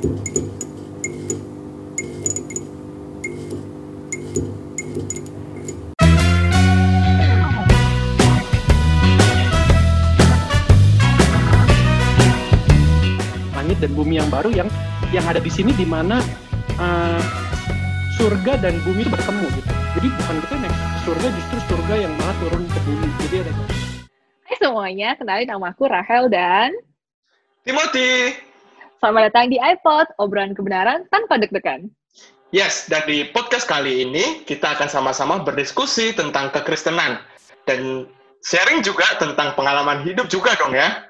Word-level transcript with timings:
langit 0.00 0.16
dan 13.84 13.92
bumi 13.92 14.16
yang 14.16 14.28
baru 14.32 14.48
yang 14.56 14.72
yang 15.12 15.24
ada 15.28 15.36
di 15.36 15.52
sini 15.52 15.76
di 15.76 15.84
mana 15.84 16.24
uh, 16.80 17.20
surga 18.16 18.56
dan 18.56 18.80
bumi 18.80 19.04
itu 19.04 19.12
bertemu 19.12 19.52
gitu. 19.52 19.68
Jadi 20.00 20.08
bukan 20.16 20.36
kita 20.48 20.54
naik 20.64 20.76
surga 21.04 21.28
justru 21.28 21.58
surga 21.76 22.08
yang 22.08 22.12
malah 22.16 22.36
turun 22.40 22.64
ke 22.64 22.78
bumi. 22.88 23.08
Jadi 23.28 23.36
ada 23.44 23.52
Hai 24.48 24.56
semuanya, 24.56 25.12
kenalin 25.20 25.44
nama 25.44 25.76
aku 25.76 25.92
Rahel 25.92 26.32
dan 26.32 26.72
Timothy. 27.68 28.49
Selamat 29.00 29.32
datang 29.32 29.48
di 29.48 29.56
iPod, 29.56 30.12
obrolan 30.20 30.52
kebenaran 30.52 31.08
tanpa 31.08 31.40
deg-degan. 31.40 31.88
Yes, 32.52 32.84
dan 32.84 33.08
di 33.08 33.24
podcast 33.32 33.64
kali 33.64 34.04
ini 34.04 34.44
kita 34.44 34.76
akan 34.76 34.92
sama-sama 34.92 35.40
berdiskusi 35.40 36.12
tentang 36.12 36.52
kekristenan 36.52 37.16
dan 37.64 38.04
sharing 38.44 38.84
juga 38.84 39.08
tentang 39.16 39.56
pengalaman 39.56 40.04
hidup 40.04 40.28
juga 40.28 40.52
dong 40.60 40.76
ya. 40.76 41.08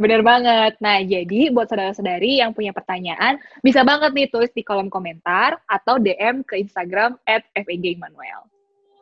Bener 0.00 0.24
banget. 0.24 0.80
Nah, 0.80 1.04
jadi 1.04 1.52
buat 1.52 1.68
saudara-saudari 1.68 2.40
yang 2.40 2.56
punya 2.56 2.72
pertanyaan, 2.72 3.36
bisa 3.60 3.84
banget 3.84 4.16
nih 4.16 4.32
tulis 4.32 4.48
di 4.56 4.64
kolom 4.64 4.88
komentar 4.88 5.60
atau 5.68 6.00
DM 6.00 6.40
ke 6.48 6.64
Instagram 6.64 7.20
at 7.28 7.44
Manuel. 7.76 8.48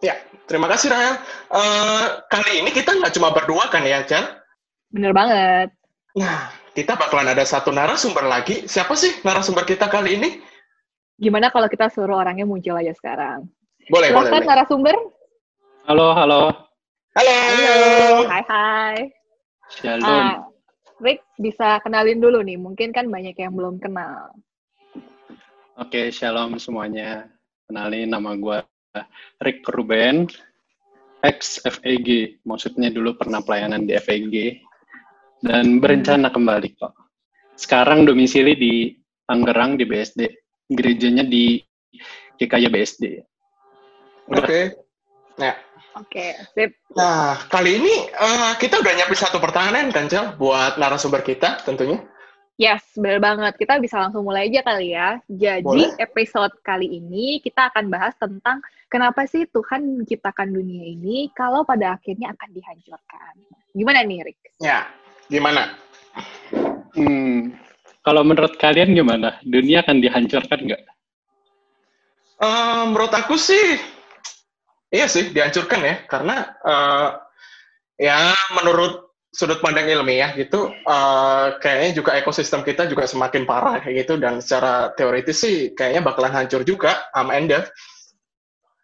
Ya, 0.02 0.18
terima 0.51 0.66
kasih 0.66 0.90
Rahel. 0.90 1.15
Uh, 1.46 2.27
kali 2.27 2.59
ini 2.59 2.74
kita 2.74 2.90
nggak 2.90 3.15
cuma 3.15 3.30
berdua 3.30 3.70
kan 3.70 3.87
ya, 3.87 4.02
Chan? 4.02 4.27
Bener 4.90 5.15
banget. 5.15 5.70
Nah, 6.18 6.51
kita 6.74 6.95
bakalan 6.95 7.34
ada 7.34 7.42
satu 7.42 7.74
narasumber 7.74 8.27
lagi. 8.27 8.66
Siapa 8.66 8.95
sih 8.95 9.10
narasumber 9.27 9.66
kita 9.66 9.91
kali 9.91 10.16
ini? 10.19 10.30
Gimana 11.21 11.52
kalau 11.52 11.68
kita 11.68 11.90
suruh 11.93 12.23
orangnya 12.23 12.49
muncul 12.49 12.79
aja 12.79 12.95
sekarang? 12.96 13.45
Boleh, 13.90 14.15
Silahkan 14.15 14.40
boleh. 14.40 14.49
narasumber. 14.49 14.96
Halo, 15.85 16.15
halo. 16.15 16.41
Halo. 17.18 17.35
Halo. 17.35 17.74
Hai, 18.30 18.45
hai. 18.46 18.96
Shalom. 19.71 20.07
Ah, 20.07 20.46
Rick, 21.02 21.21
bisa 21.37 21.82
kenalin 21.82 22.23
dulu 22.23 22.41
nih. 22.41 22.57
Mungkin 22.57 22.95
kan 22.95 23.10
banyak 23.10 23.35
yang 23.35 23.52
belum 23.52 23.82
kenal. 23.82 24.30
Oke, 25.76 26.15
shalom 26.15 26.57
semuanya. 26.57 27.26
Kenalin 27.66 28.10
nama 28.10 28.35
gue 28.38 28.59
Rick 29.43 29.66
Ruben, 29.66 30.30
ex 31.26 31.59
FEG. 31.66 32.41
Maksudnya 32.46 32.95
dulu 32.95 33.18
pernah 33.18 33.43
pelayanan 33.43 33.87
di 33.87 33.95
FEG 33.98 34.63
dan 35.41 35.80
berencana 35.80 36.29
kembali 36.29 36.77
kok. 36.77 36.93
Sekarang 37.57 38.09
domisili 38.09 38.57
di 38.57 38.74
Tangerang 39.29 39.77
di 39.77 39.85
BSD. 39.85 40.21
Gerejanya 40.71 41.27
di 41.27 41.60
GKY 42.41 42.66
BSD. 42.71 43.05
Oke. 44.30 44.74
Nah, 45.41 45.55
Oke, 45.99 46.38
sip. 46.55 46.71
nah 46.95 47.35
kali 47.51 47.82
ini 47.82 47.95
uh, 48.15 48.55
kita 48.55 48.79
udah 48.79 48.93
nyiapin 48.95 49.19
satu 49.19 49.43
pertanyaan 49.43 49.91
kan, 49.91 50.07
Cel, 50.07 50.38
buat 50.38 50.79
narasumber 50.79 51.21
kita 51.27 51.66
tentunya. 51.66 51.99
Yes, 52.60 52.85
bener 52.95 53.25
banget. 53.25 53.57
Kita 53.57 53.80
bisa 53.80 53.97
langsung 53.99 54.23
mulai 54.23 54.52
aja 54.52 54.60
kali 54.60 54.93
ya. 54.93 55.16
Jadi, 55.27 55.65
Boleh. 55.65 55.97
episode 55.97 56.52
kali 56.60 57.01
ini 57.01 57.41
kita 57.41 57.73
akan 57.73 57.88
bahas 57.88 58.13
tentang 58.21 58.60
kenapa 58.93 59.25
sih 59.25 59.49
Tuhan 59.49 60.04
menciptakan 60.04 60.52
dunia 60.52 60.85
ini 60.93 61.32
kalau 61.32 61.65
pada 61.65 61.97
akhirnya 61.97 62.37
akan 62.37 62.49
dihancurkan. 62.52 63.35
Gimana 63.73 64.04
nih, 64.04 64.28
Rick? 64.28 64.38
Ya, 64.60 64.93
gimana? 65.31 65.78
Hmm, 66.98 67.54
kalau 68.03 68.26
menurut 68.26 68.59
kalian 68.59 68.92
gimana? 68.92 69.38
Dunia 69.47 69.86
akan 69.86 70.03
dihancurkan 70.03 70.59
nggak? 70.66 70.82
Eh, 72.41 72.82
menurut 72.91 73.12
aku 73.14 73.38
sih, 73.38 73.78
iya 74.90 75.06
sih 75.06 75.30
dihancurkan 75.30 75.80
ya, 75.86 75.94
karena 76.10 76.36
eh, 76.66 77.08
ya 78.00 78.34
menurut 78.58 79.12
sudut 79.30 79.62
pandang 79.62 79.86
ilmiah 79.86 80.34
gitu, 80.34 80.72
eh, 80.74 81.46
kayaknya 81.62 81.90
juga 81.94 82.19
ekosistem 82.19 82.66
kita 82.66 82.90
juga 82.90 83.06
semakin 83.06 83.46
parah 83.46 83.78
kayak 83.78 84.02
gitu, 84.08 84.19
dan 84.19 84.42
secara 84.42 84.90
teoritis 84.98 85.38
sih 85.38 85.70
kayaknya 85.78 86.02
bakalan 86.02 86.34
hancur 86.34 86.66
juga 86.66 87.06
sama 87.14 87.38
Enda. 87.38 87.69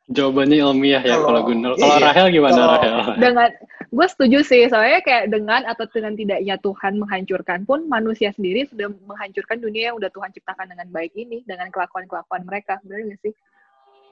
Jawabannya 0.06 0.62
ilmiah 0.62 1.02
ya 1.02 1.18
Kalau- 1.18 1.26
kalau 1.34 1.40
Gundul. 1.50 1.74
Kalau 1.74 1.98
iya. 1.98 2.06
Rahel 2.06 2.26
gimana 2.30 2.54
Kalau- 2.54 2.70
Rahel? 2.78 2.94
Dengan, 3.18 3.50
gue 3.96 4.06
setuju 4.12 4.38
sih, 4.44 4.68
soalnya 4.68 5.00
kayak 5.00 5.32
dengan 5.32 5.64
atau 5.64 5.88
dengan 5.88 6.12
tidaknya 6.12 6.60
Tuhan 6.60 7.00
menghancurkan 7.00 7.64
pun, 7.64 7.88
manusia 7.88 8.28
sendiri 8.36 8.68
sudah 8.68 8.92
menghancurkan 9.08 9.56
dunia 9.56 9.90
yang 9.90 9.96
udah 9.96 10.12
Tuhan 10.12 10.36
ciptakan 10.36 10.68
dengan 10.68 10.92
baik 10.92 11.16
ini, 11.16 11.40
dengan 11.48 11.72
kelakuan-kelakuan 11.72 12.44
mereka. 12.44 12.76
Bener 12.84 13.16
gak 13.16 13.20
sih? 13.24 13.32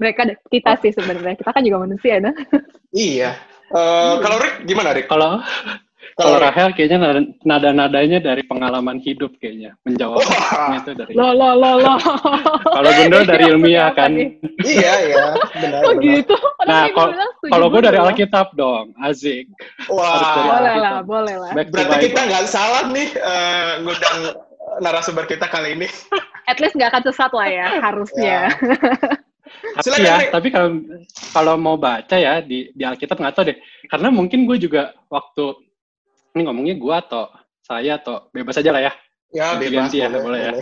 Mereka, 0.00 0.21
kita 0.49 0.81
sih 0.81 0.91
sebenarnya. 0.97 1.37
Kita 1.37 1.53
kan 1.53 1.62
juga 1.62 1.84
manusia, 1.84 2.17
nah. 2.19 2.34
Iya. 2.97 3.37
Eh, 3.71 4.15
Kalau 4.25 4.37
Rick 4.41 4.65
gimana 4.65 4.97
Rick? 4.97 5.06
Kalau 5.06 5.44
kalau 6.15 6.37
Rahel 6.39 6.71
kayaknya 6.73 6.99
nada- 7.01 7.31
nada-nadanya 7.43 8.19
dari 8.21 8.43
pengalaman 8.43 9.01
hidup 9.01 9.35
kayaknya 9.39 9.75
menjawabnya 9.83 10.39
itu 10.79 10.91
dari. 10.95 11.13
Lo, 11.13 11.33
lo, 11.33 11.57
lo, 11.57 11.71
lo. 11.81 11.95
Kalau 12.63 12.91
Gundul 12.95 13.25
dari 13.33 13.45
ilmiah 13.49 13.91
kan. 13.93 14.13
iya 14.63 14.93
iya, 15.03 15.25
benar. 15.55 15.81
Benar. 15.83 16.03
gitu? 16.03 16.35
Nah, 16.65 16.83
kalau- 17.51 17.71
gue 17.71 17.83
dari. 17.83 17.99
Alkitab 17.99 18.53
dong, 18.55 18.93
Azik. 19.01 19.49
Wah, 19.89 20.61
Boleh 20.61 20.77
lah, 20.77 20.99
boleh 21.01 21.35
lah. 21.35 21.51
Berarti 21.57 22.13
kita 22.13 22.21
nggak 22.21 22.45
salah 22.47 22.87
nih 22.93 23.09
eh, 23.11 23.71
ngundang 23.81 24.19
narasumber 24.79 25.25
kita 25.25 25.49
kali 25.49 25.75
ini. 25.75 25.89
At 26.51 26.61
least 26.61 26.77
nggak 26.77 26.93
akan 26.93 27.03
sesat 27.09 27.33
lah 27.33 27.49
ya, 27.49 27.67
harusnya. 27.81 28.53
Tapi 29.75 29.81
Silakan, 29.81 30.05
ya, 30.05 30.15
Rick. 30.21 30.31
tapi 30.31 30.49
kalau 30.53 30.69
kalau 31.33 31.55
mau 31.57 31.77
baca 31.77 32.17
ya 32.17 32.45
di 32.45 32.69
di 32.71 32.85
Alkitab 32.85 33.17
nggak 33.17 33.35
tahu 33.35 33.45
deh. 33.49 33.59
Karena 33.89 34.09
mungkin 34.13 34.45
gue 34.45 34.59
juga 34.59 34.93
waktu 35.09 35.57
ini 36.34 36.43
ngomongnya 36.45 36.75
gue 36.77 36.95
atau 36.95 37.31
saya 37.62 37.97
atau 37.97 38.28
bebas 38.34 38.59
aja 38.59 38.71
lah 38.75 38.83
ya. 38.91 38.93
Ya, 39.34 39.47
bebas 39.56 39.91
ya, 39.95 40.11
boleh. 40.11 40.22
boleh 40.22 40.41
ya. 40.41 40.53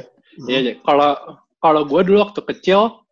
Iya, 0.49 0.59
iya. 0.61 0.75
Kalau 0.85 1.11
kalau 1.59 1.83
gue 1.89 2.01
dulu 2.05 2.19
waktu 2.25 2.41
kecil 2.45 3.03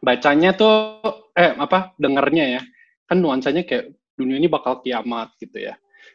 bacanya 0.00 0.56
tuh 0.56 1.00
eh 1.36 1.52
apa 1.56 1.92
dengernya 2.00 2.60
ya 2.60 2.62
kan 3.04 3.20
nuansanya 3.20 3.68
kayak 3.68 3.92
dunia 4.16 4.36
ini 4.40 4.48
bakal 4.48 4.80
kiamat 4.84 5.32
gitu 5.40 5.56
ya. 5.72 5.74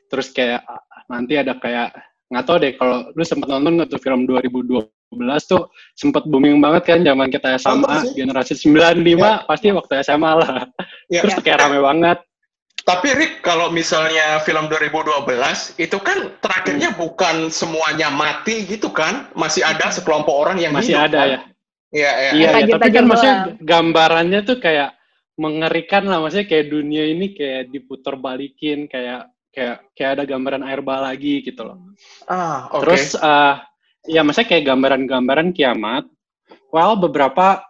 Terus 0.10 0.30
kayak 0.34 0.62
nanti 1.10 1.38
ada 1.38 1.58
kayak 1.58 1.94
nggak 2.30 2.46
tahu 2.46 2.58
deh 2.58 2.74
kalau 2.78 3.06
lu 3.14 3.24
sempat 3.26 3.48
nonton 3.54 3.78
nggak 3.78 3.90
tuh 3.94 4.02
film 4.02 4.26
2012 4.26 4.90
tuh 5.46 5.70
sempat 5.94 6.26
booming 6.26 6.58
banget 6.58 6.84
kan 6.90 7.00
zaman 7.06 7.30
kita 7.30 7.58
SMA 7.62 8.18
generasi 8.18 8.58
95 8.58 9.46
pasti 9.46 9.68
waktu 9.70 9.94
SMA 10.02 10.32
lah. 10.42 10.66
Ya. 11.10 11.22
Terus 11.22 11.38
kayak 11.46 11.62
rame 11.66 11.80
banget. 11.82 12.18
Tapi 12.86 13.18
Rick, 13.18 13.42
kalau 13.42 13.74
misalnya 13.74 14.38
film 14.46 14.70
2012, 14.70 15.74
itu 15.82 15.98
kan 15.98 16.30
terakhirnya 16.38 16.94
Hmm. 16.94 17.02
bukan 17.02 17.36
semuanya 17.50 18.14
mati 18.14 18.62
gitu 18.70 18.94
kan? 18.94 19.26
Masih 19.34 19.66
ada 19.66 19.90
sekelompok 19.90 20.30
orang 20.38 20.62
yang 20.62 20.70
Masih 20.70 20.94
hidup, 20.94 21.10
ada 21.10 21.18
kan? 21.18 21.26
ya. 21.26 21.40
Iya, 21.96 22.12
iya. 22.14 22.32
Iya, 22.38 22.50
ya, 22.62 22.66
tapi 22.78 22.90
kan 22.94 23.06
maksudnya 23.10 23.38
gambarannya 23.58 24.40
tuh 24.46 24.58
kayak 24.62 24.94
mengerikan 25.34 26.06
lah, 26.06 26.22
maksudnya 26.22 26.46
kayak 26.46 26.70
dunia 26.70 27.10
ini 27.10 27.34
kayak 27.34 27.74
diputar 27.74 28.22
balikin, 28.22 28.86
kayak 28.86 29.34
kayak 29.50 29.82
kayak 29.98 30.12
ada 30.20 30.24
gambaran 30.28 30.62
air 30.68 30.86
bah 30.86 31.02
lagi 31.02 31.42
gitu 31.42 31.66
loh. 31.66 31.80
Ah, 32.30 32.70
oke. 32.70 32.86
Terus 32.86 33.18
eh 33.18 33.56
ya 34.14 34.22
maksudnya 34.22 34.50
kayak 34.52 34.66
gambaran-gambaran 34.70 35.50
kiamat. 35.58 36.06
Well, 36.70 37.00
beberapa 37.02 37.66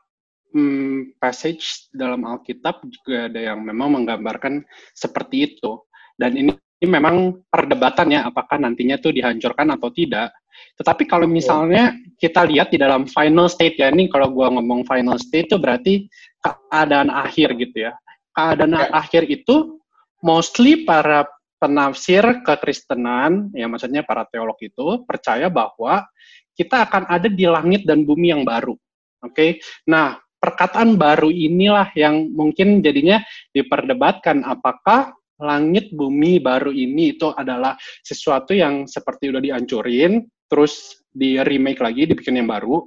hmm, 0.56 1.20
passage 1.20 1.92
dalam 1.92 2.24
Alkitab 2.24 2.88
juga 2.88 3.28
ada 3.28 3.40
yang 3.52 3.60
memang 3.60 4.00
menggambarkan 4.02 4.64
seperti 4.96 5.52
itu. 5.54 5.84
Dan 6.16 6.40
ini, 6.40 6.52
ini 6.56 6.88
memang 6.88 7.44
perdebatan 7.52 8.16
ya, 8.16 8.32
apakah 8.32 8.56
nantinya 8.56 8.96
tuh 8.96 9.12
dihancurkan 9.12 9.76
atau 9.76 9.92
tidak. 9.92 10.32
Tetapi 10.80 11.04
kalau 11.04 11.28
misalnya 11.28 11.92
kita 12.16 12.48
lihat 12.48 12.72
di 12.72 12.80
dalam 12.80 13.04
final 13.12 13.52
state 13.52 13.76
ya, 13.76 13.92
ini 13.92 14.08
kalau 14.08 14.32
gua 14.32 14.48
ngomong 14.56 14.88
final 14.88 15.20
state 15.20 15.52
itu 15.52 15.60
berarti 15.60 16.08
keadaan 16.40 17.12
akhir 17.12 17.60
gitu 17.60 17.92
ya. 17.92 17.94
Keadaan 18.32 18.72
Ya. 18.76 18.88
akhir 18.96 19.28
itu 19.28 19.80
mostly 20.24 20.88
para 20.88 21.28
penafsir 21.60 22.24
kekristenan, 22.44 23.52
ya 23.52 23.68
maksudnya 23.68 24.04
para 24.04 24.24
teolog 24.28 24.56
itu 24.64 25.04
percaya 25.04 25.52
bahwa 25.52 26.08
kita 26.56 26.88
akan 26.88 27.04
ada 27.12 27.28
di 27.28 27.44
langit 27.48 27.84
dan 27.84 28.08
bumi 28.08 28.32
yang 28.32 28.48
baru. 28.48 28.76
Oke. 29.24 29.60
Nah, 29.88 30.20
perkataan 30.46 30.94
baru 31.02 31.34
inilah 31.34 31.90
yang 31.98 32.30
mungkin 32.30 32.86
jadinya 32.86 33.18
diperdebatkan 33.50 34.46
apakah 34.46 35.10
langit 35.42 35.90
bumi 35.90 36.38
baru 36.38 36.70
ini 36.70 37.18
itu 37.18 37.34
adalah 37.34 37.74
sesuatu 38.06 38.54
yang 38.54 38.86
seperti 38.86 39.34
udah 39.34 39.42
dihancurin 39.42 40.22
terus 40.46 41.02
di 41.10 41.42
remake 41.42 41.82
lagi 41.82 42.06
dibikin 42.06 42.38
yang 42.38 42.46
baru 42.46 42.86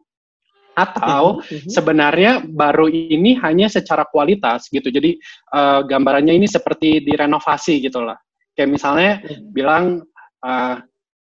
atau 0.79 1.43
Mhm. 1.43 1.67
sebenarnya 1.67 2.33
baru 2.47 2.87
ini 2.87 3.35
hanya 3.43 3.67
secara 3.67 4.07
kualitas 4.07 4.71
gitu. 4.71 4.87
Jadi 4.95 5.19
eh, 5.51 5.81
gambarannya 5.83 6.39
ini 6.39 6.47
seperti 6.47 7.03
direnovasi 7.03 7.83
gitu 7.83 8.07
lah. 8.07 8.15
Kayak 8.55 8.71
misalnya 8.71 9.13
Mhm. 9.27 9.51
bilang 9.51 9.85
eh, 10.47 10.77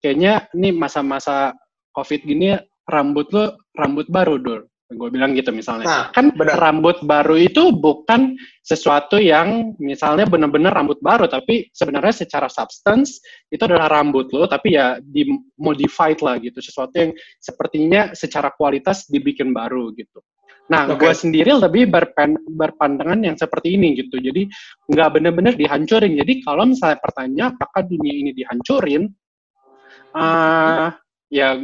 kayaknya 0.01 0.49
ini 0.57 0.73
masa-masa 0.73 1.53
COVID 1.93 2.25
gini 2.25 2.57
rambut 2.89 3.29
lu 3.29 3.53
rambut 3.77 4.09
baru 4.09 4.41
dul 4.41 4.65
gue 4.91 5.09
bilang 5.09 5.31
gitu 5.33 5.49
misalnya. 5.55 5.85
Nah, 5.87 6.03
kan 6.11 6.31
benar. 6.35 6.59
rambut 6.59 7.01
baru 7.03 7.39
itu 7.39 7.71
bukan 7.71 8.35
sesuatu 8.61 9.17
yang 9.17 9.73
misalnya 9.79 10.27
benar-benar 10.27 10.75
rambut 10.75 10.99
baru 10.99 11.27
tapi 11.27 11.71
sebenarnya 11.71 12.27
secara 12.27 12.47
substance 12.47 13.23
itu 13.49 13.63
adalah 13.63 13.89
rambut 13.89 14.29
lo 14.35 14.45
tapi 14.45 14.75
ya 14.75 14.99
dimodified 15.01 16.19
lah 16.21 16.37
gitu. 16.39 16.59
Sesuatu 16.59 16.93
yang 16.93 17.11
sepertinya 17.39 18.13
secara 18.13 18.51
kualitas 18.53 19.07
dibikin 19.09 19.55
baru 19.55 19.91
gitu. 19.95 20.21
Nah 20.71 20.87
Oke. 20.87 21.03
gue 21.03 21.13
sendiri 21.15 21.51
lebih 21.51 21.91
berpen, 21.91 22.39
berpandangan 22.47 23.19
yang 23.19 23.35
seperti 23.35 23.75
ini 23.75 23.99
gitu. 23.99 24.15
Jadi 24.19 24.47
nggak 24.87 25.09
benar-benar 25.19 25.53
dihancurin. 25.59 26.15
Jadi 26.15 26.43
kalau 26.45 26.69
misalnya 26.69 26.99
pertanyaan 27.03 27.51
apakah 27.59 27.83
dunia 27.83 28.13
ini 28.15 28.31
dihancurin? 28.31 29.03
Ah 30.13 30.95
ya 31.33 31.57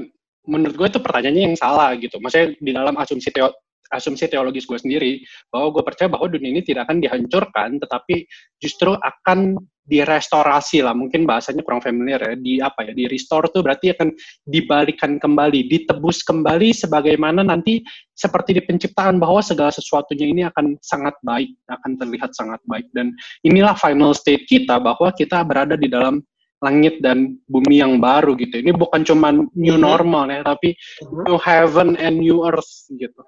menurut 0.49 0.75
gue 0.75 0.87
itu 0.97 0.99
pertanyaannya 0.99 1.43
yang 1.53 1.57
salah 1.57 1.93
gitu. 1.95 2.17
Maksudnya 2.17 2.57
di 2.57 2.71
dalam 2.73 2.97
asumsi 2.97 3.29
teo 3.29 3.53
asumsi 3.89 4.29
teologis 4.29 4.69
gue 4.69 4.77
sendiri 4.77 5.11
bahwa 5.49 5.73
gue 5.73 5.83
percaya 5.85 6.05
bahwa 6.05 6.29
dunia 6.29 6.53
ini 6.53 6.61
tidak 6.61 6.85
akan 6.85 7.01
dihancurkan, 7.01 7.81
tetapi 7.81 8.29
justru 8.61 8.93
akan 8.93 9.57
direstorasi 9.89 10.85
lah. 10.85 10.93
Mungkin 10.93 11.25
bahasanya 11.25 11.65
kurang 11.65 11.81
familiar 11.81 12.21
ya. 12.21 12.33
Di 12.37 12.61
apa 12.61 12.85
ya? 12.85 12.93
Di 12.93 13.09
restore 13.09 13.49
tuh 13.49 13.65
berarti 13.65 13.89
akan 13.97 14.13
dibalikan 14.45 15.17
kembali, 15.17 15.65
ditebus 15.65 16.21
kembali 16.21 16.69
sebagaimana 16.69 17.41
nanti 17.41 17.81
seperti 18.13 18.53
di 18.53 18.61
penciptaan 18.61 19.17
bahwa 19.17 19.41
segala 19.41 19.73
sesuatunya 19.73 20.29
ini 20.29 20.41
akan 20.45 20.77
sangat 20.85 21.17
baik, 21.25 21.49
akan 21.65 21.91
terlihat 21.97 22.31
sangat 22.37 22.61
baik. 22.69 22.85
Dan 22.93 23.17
inilah 23.41 23.73
final 23.73 24.13
state 24.13 24.45
kita 24.45 24.77
bahwa 24.77 25.09
kita 25.17 25.41
berada 25.41 25.73
di 25.73 25.89
dalam 25.89 26.21
langit 26.59 26.99
dan 26.99 27.39
bumi 27.47 27.79
yang 27.79 27.97
baru 28.03 28.35
gitu. 28.35 28.59
Ini 28.59 28.75
bukan 28.75 29.03
cuma 29.07 29.31
new 29.31 29.75
Mhm. 29.79 29.83
normal 29.83 30.25
ya, 30.27 30.41
tapi 30.43 30.75
Mhm. 31.03 31.23
new 31.27 31.37
heaven 31.39 31.89
and 31.99 32.19
new 32.19 32.43
earth 32.43 32.87
gitu. 32.91 33.19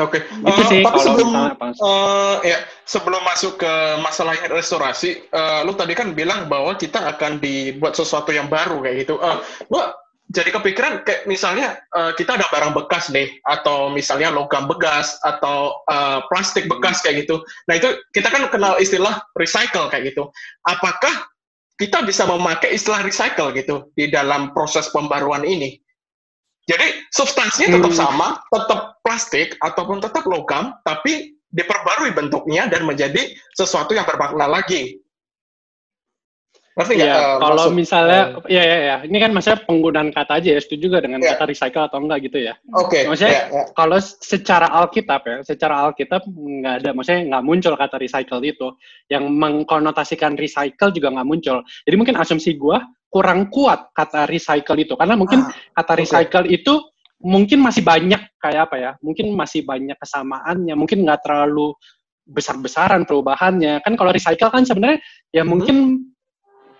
Oke. 0.00 0.24
Itu 0.24 0.62
Eh, 0.64 0.68
sih 0.72 0.80
tapi 0.80 1.04
sebelum 1.04 1.52
eh, 1.52 2.36
ya 2.48 2.58
sebelum 2.88 3.20
masuk 3.28 3.60
ke 3.60 3.72
masalah 4.00 4.32
restorasi, 4.48 5.28
eh, 5.28 5.60
lu 5.68 5.76
tadi 5.76 5.92
kan 5.92 6.16
bilang 6.16 6.48
bahwa 6.48 6.72
kita 6.80 7.12
akan 7.12 7.36
dibuat 7.44 7.92
sesuatu 7.92 8.32
yang 8.32 8.48
baru 8.48 8.80
kayak 8.80 9.04
gitu. 9.04 9.20
Eh, 9.20 9.36
gua 9.68 9.92
jadi 10.32 10.48
kepikiran 10.48 11.04
kayak 11.04 11.28
misalnya 11.28 11.76
eh, 11.92 12.16
kita 12.16 12.40
ada 12.40 12.48
barang 12.48 12.72
bekas 12.72 13.12
nih 13.12 13.36
atau 13.44 13.92
misalnya 13.92 14.32
logam 14.32 14.64
bekas 14.64 15.20
atau 15.20 15.76
eh, 15.84 16.24
plastik 16.32 16.72
bekas 16.72 17.04
kayak 17.04 17.28
gitu. 17.28 17.44
Nah 17.68 17.76
itu 17.76 17.92
kita 18.16 18.32
kan 18.32 18.48
kenal 18.48 18.80
istilah 18.80 19.20
recycle 19.36 19.92
kayak 19.92 20.16
gitu. 20.16 20.32
Apakah 20.64 21.31
kita 21.82 22.06
bisa 22.06 22.22
memakai 22.30 22.78
istilah 22.78 23.02
recycle 23.02 23.50
gitu 23.58 23.90
di 23.98 24.06
dalam 24.06 24.54
proses 24.54 24.86
pembaruan 24.94 25.42
ini? 25.42 25.82
Jadi 26.70 27.10
substansinya 27.10 27.74
tetap 27.74 27.90
Hmm. 27.90 28.02
sama, 28.06 28.28
tetap 28.54 29.02
plastik 29.02 29.58
ataupun 29.58 29.98
tetap 29.98 30.22
logam, 30.30 30.70
tapi 30.86 31.34
diperbarui 31.50 32.14
bentuknya 32.14 32.70
dan 32.70 32.86
menjadi 32.86 33.34
sesuatu 33.58 33.98
yang 33.98 34.06
bermakna 34.06 34.46
lagi. 34.46 35.02
Ngerti 36.72 36.92
nggak? 36.96 37.12
Eh, 37.12 37.36
kalau 37.36 37.56
maksud- 37.68 37.76
misalnya, 37.76 38.22
eh, 38.48 38.52
ya 38.56 38.62
ya 38.64 38.78
ya, 38.80 38.96
ini 39.04 39.16
kan 39.20 39.30
maksudnya 39.36 39.60
penggunaan 39.68 40.08
kata 40.08 40.40
aja 40.40 40.48
ya, 40.56 40.60
setuju 40.60 40.88
juga 40.88 40.98
dengan 41.04 41.20
Iya. 41.20 41.36
kata 41.36 41.44
recycle 41.52 41.84
atau 41.84 41.98
enggak 42.00 42.18
gitu 42.24 42.38
ya. 42.40 42.54
Oke. 42.72 43.04
maksudnya 43.04 43.32
ya, 43.32 43.44
ya. 43.52 43.62
Kalau 43.76 43.98
secara 44.00 44.66
Alkitab 44.72 45.20
ya, 45.28 45.36
secara 45.44 45.74
Alkitab 45.84 46.24
nggak 46.24 46.74
ada, 46.80 46.90
maksudnya 46.96 47.20
nggak 47.28 47.44
muncul 47.44 47.74
kata 47.76 47.96
recycle 48.00 48.40
itu. 48.40 48.68
Yang 49.12 49.24
mengkonotasikan 49.28 50.32
recycle 50.40 50.90
juga 50.96 51.08
nggak 51.12 51.28
muncul. 51.28 51.60
Jadi 51.84 51.96
mungkin 52.00 52.16
asumsi 52.16 52.56
gua 52.56 52.80
kurang 53.12 53.52
kuat 53.52 53.92
kata 53.92 54.24
recycle 54.24 54.80
itu, 54.80 54.96
karena 54.96 55.12
mungkin 55.12 55.44
Ah, 55.44 55.52
kata 55.76 55.92
recycle 56.00 56.48
itu 56.48 56.80
mungkin 57.20 57.60
masih 57.60 57.84
banyak 57.84 58.32
kayak 58.40 58.72
apa 58.72 58.76
ya? 58.80 58.90
Mungkin 59.04 59.28
masih 59.36 59.60
banyak 59.68 60.00
kesamaannya, 60.00 60.72
mungkin 60.72 61.04
nggak 61.04 61.20
terlalu 61.20 61.76
besar-besaran 62.24 63.04
perubahannya. 63.04 63.84
Kan 63.84 63.92
kalau 64.00 64.08
recycle 64.08 64.48
kan 64.48 64.64
sebenarnya 64.64 65.04
ya 65.36 65.44
Mhm. 65.44 65.48
mungkin 65.52 65.76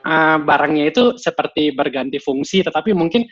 uh, 0.04 0.38
barangnya 0.42 0.90
itu 0.90 1.16
seperti 1.18 1.74
berganti 1.74 2.18
fungsi, 2.22 2.62
tetapi 2.62 2.92
mungkin 2.92 3.26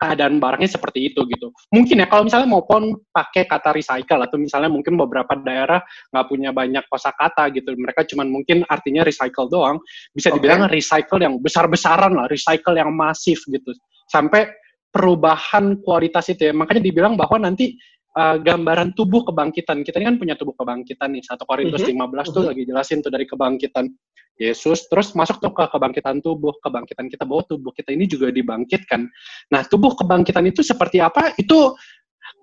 keadaan 0.00 0.40
barangnya 0.40 0.80
seperti 0.80 1.12
itu 1.12 1.28
gitu. 1.28 1.52
Mungkin 1.76 2.00
ya 2.00 2.08
kalau 2.08 2.24
misalnya 2.24 2.48
mau 2.48 2.64
pon 2.64 2.96
pakai 3.12 3.44
kata 3.44 3.76
recycle 3.76 4.24
atau 4.24 4.40
misalnya 4.40 4.72
mungkin 4.72 4.96
beberapa 4.96 5.36
daerah 5.36 5.84
nggak 6.08 6.26
punya 6.26 6.50
banyak 6.56 6.84
kosakata 6.88 7.52
gitu, 7.52 7.76
mereka 7.76 8.08
cuman 8.08 8.32
mungkin 8.32 8.64
artinya 8.64 9.04
recycle 9.04 9.52
doang, 9.52 9.76
bisa 10.16 10.32
dibilang 10.32 10.64
recycle 10.72 11.20
yang 11.20 11.36
besar-besaran 11.36 12.16
lah, 12.16 12.24
recycle 12.32 12.72
yang 12.80 12.88
masif 12.96 13.44
gitu, 13.44 13.76
sampai 14.08 14.48
perubahan 14.88 15.78
kualitas 15.84 16.32
itu 16.32 16.48
ya. 16.48 16.52
Makanya 16.56 16.80
dibilang 16.80 17.14
bahwa 17.20 17.36
nanti 17.36 17.76
uh, 18.16 18.40
gambaran 18.40 18.96
tubuh 18.96 19.22
kebangkitan 19.28 19.86
kita 19.86 20.02
ini 20.02 20.06
kan 20.14 20.16
punya 20.18 20.34
tubuh 20.34 20.56
kebangkitan 20.58 21.14
nih. 21.14 21.22
1 21.22 21.44
Korintus 21.46 21.84
Mhm, 21.86 22.00
15 22.08 22.34
tuh 22.34 22.42
mhm. 22.42 22.48
lagi 22.50 22.62
jelasin 22.66 22.98
tuh 23.04 23.12
dari 23.12 23.26
kebangkitan 23.28 23.84
Yesus, 24.40 24.88
terus 24.88 25.12
masuk 25.12 25.36
tuh 25.36 25.52
ke 25.52 25.68
kebangkitan 25.68 26.24
tubuh, 26.24 26.56
kebangkitan 26.64 27.12
kita 27.12 27.28
bahwa 27.28 27.44
tubuh 27.44 27.76
kita 27.76 27.92
ini 27.92 28.08
juga 28.08 28.32
dibangkitkan. 28.32 29.04
Nah, 29.52 29.62
tubuh 29.68 29.92
kebangkitan 29.92 30.48
itu 30.48 30.64
seperti 30.64 31.04
apa? 31.04 31.36
Itu 31.36 31.76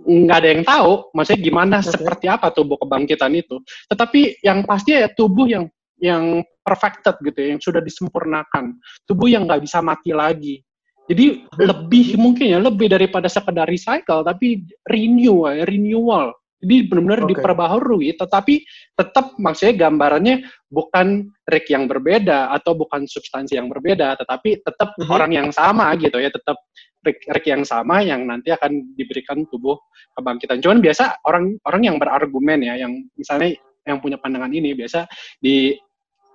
nggak 0.06 0.38
ada 0.38 0.50
yang 0.54 0.64
tahu, 0.64 1.10
maksudnya 1.18 1.42
gimana, 1.42 1.76
Oke. 1.82 1.90
seperti 1.98 2.26
apa 2.30 2.54
tubuh 2.54 2.78
kebangkitan 2.78 3.34
itu. 3.34 3.58
Tetapi 3.90 4.46
yang 4.46 4.62
pasti 4.62 4.94
ya 4.94 5.10
tubuh 5.10 5.50
yang 5.50 5.66
yang 5.98 6.46
perfected 6.62 7.18
gitu, 7.26 7.38
ya, 7.42 7.48
yang 7.58 7.62
sudah 7.66 7.82
disempurnakan, 7.82 8.78
tubuh 9.10 9.26
yang 9.26 9.50
nggak 9.50 9.66
bisa 9.66 9.82
mati 9.82 10.14
lagi. 10.14 10.62
Jadi 11.08 11.48
lebih 11.58 12.20
mungkin 12.20 12.46
ya 12.46 12.60
lebih 12.62 12.92
daripada 12.92 13.26
sekedar 13.32 13.66
recycle, 13.66 14.22
tapi 14.22 14.68
renew, 14.86 15.50
ya, 15.50 15.66
renewal. 15.66 16.36
Jadi 16.57 16.89
benar-benar 16.89 17.21
Oke. 17.21 17.30
diperbaharui, 17.38 18.09
tetapi 18.18 18.65
tetap 18.98 19.38
maksudnya 19.38 19.88
gambarannya 19.88 20.42
bukan 20.74 21.30
Rick 21.45 21.69
yang 21.69 21.86
berbeda 21.86 22.50
atau 22.50 22.74
bukan 22.74 23.06
substansi 23.06 23.62
yang 23.62 23.69
berbeda, 23.69 24.18
tetapi 24.18 24.65
tetap 24.65 24.98
Mhm. 24.98 25.09
orang 25.13 25.31
yang 25.38 25.50
sama 25.54 25.94
gitu 26.01 26.18
ya, 26.18 26.33
tetap 26.33 26.57
Rick 27.06 27.45
yang 27.45 27.63
sama 27.63 28.01
yang 28.01 28.25
nanti 28.25 28.50
akan 28.51 28.98
diberikan 28.98 29.45
tubuh 29.48 29.77
kebangkitan. 30.18 30.59
Cuman 30.59 30.81
biasa 30.81 31.21
orang 31.30 31.56
orang 31.63 31.81
yang 31.86 31.95
berargumen 32.01 32.65
ya, 32.65 32.74
yang 32.83 33.06
misalnya 33.15 33.54
yang 33.86 34.01
punya 34.04 34.18
pandangan 34.19 34.51
ini 34.51 34.74
biasa 34.75 35.07
di 35.39 35.77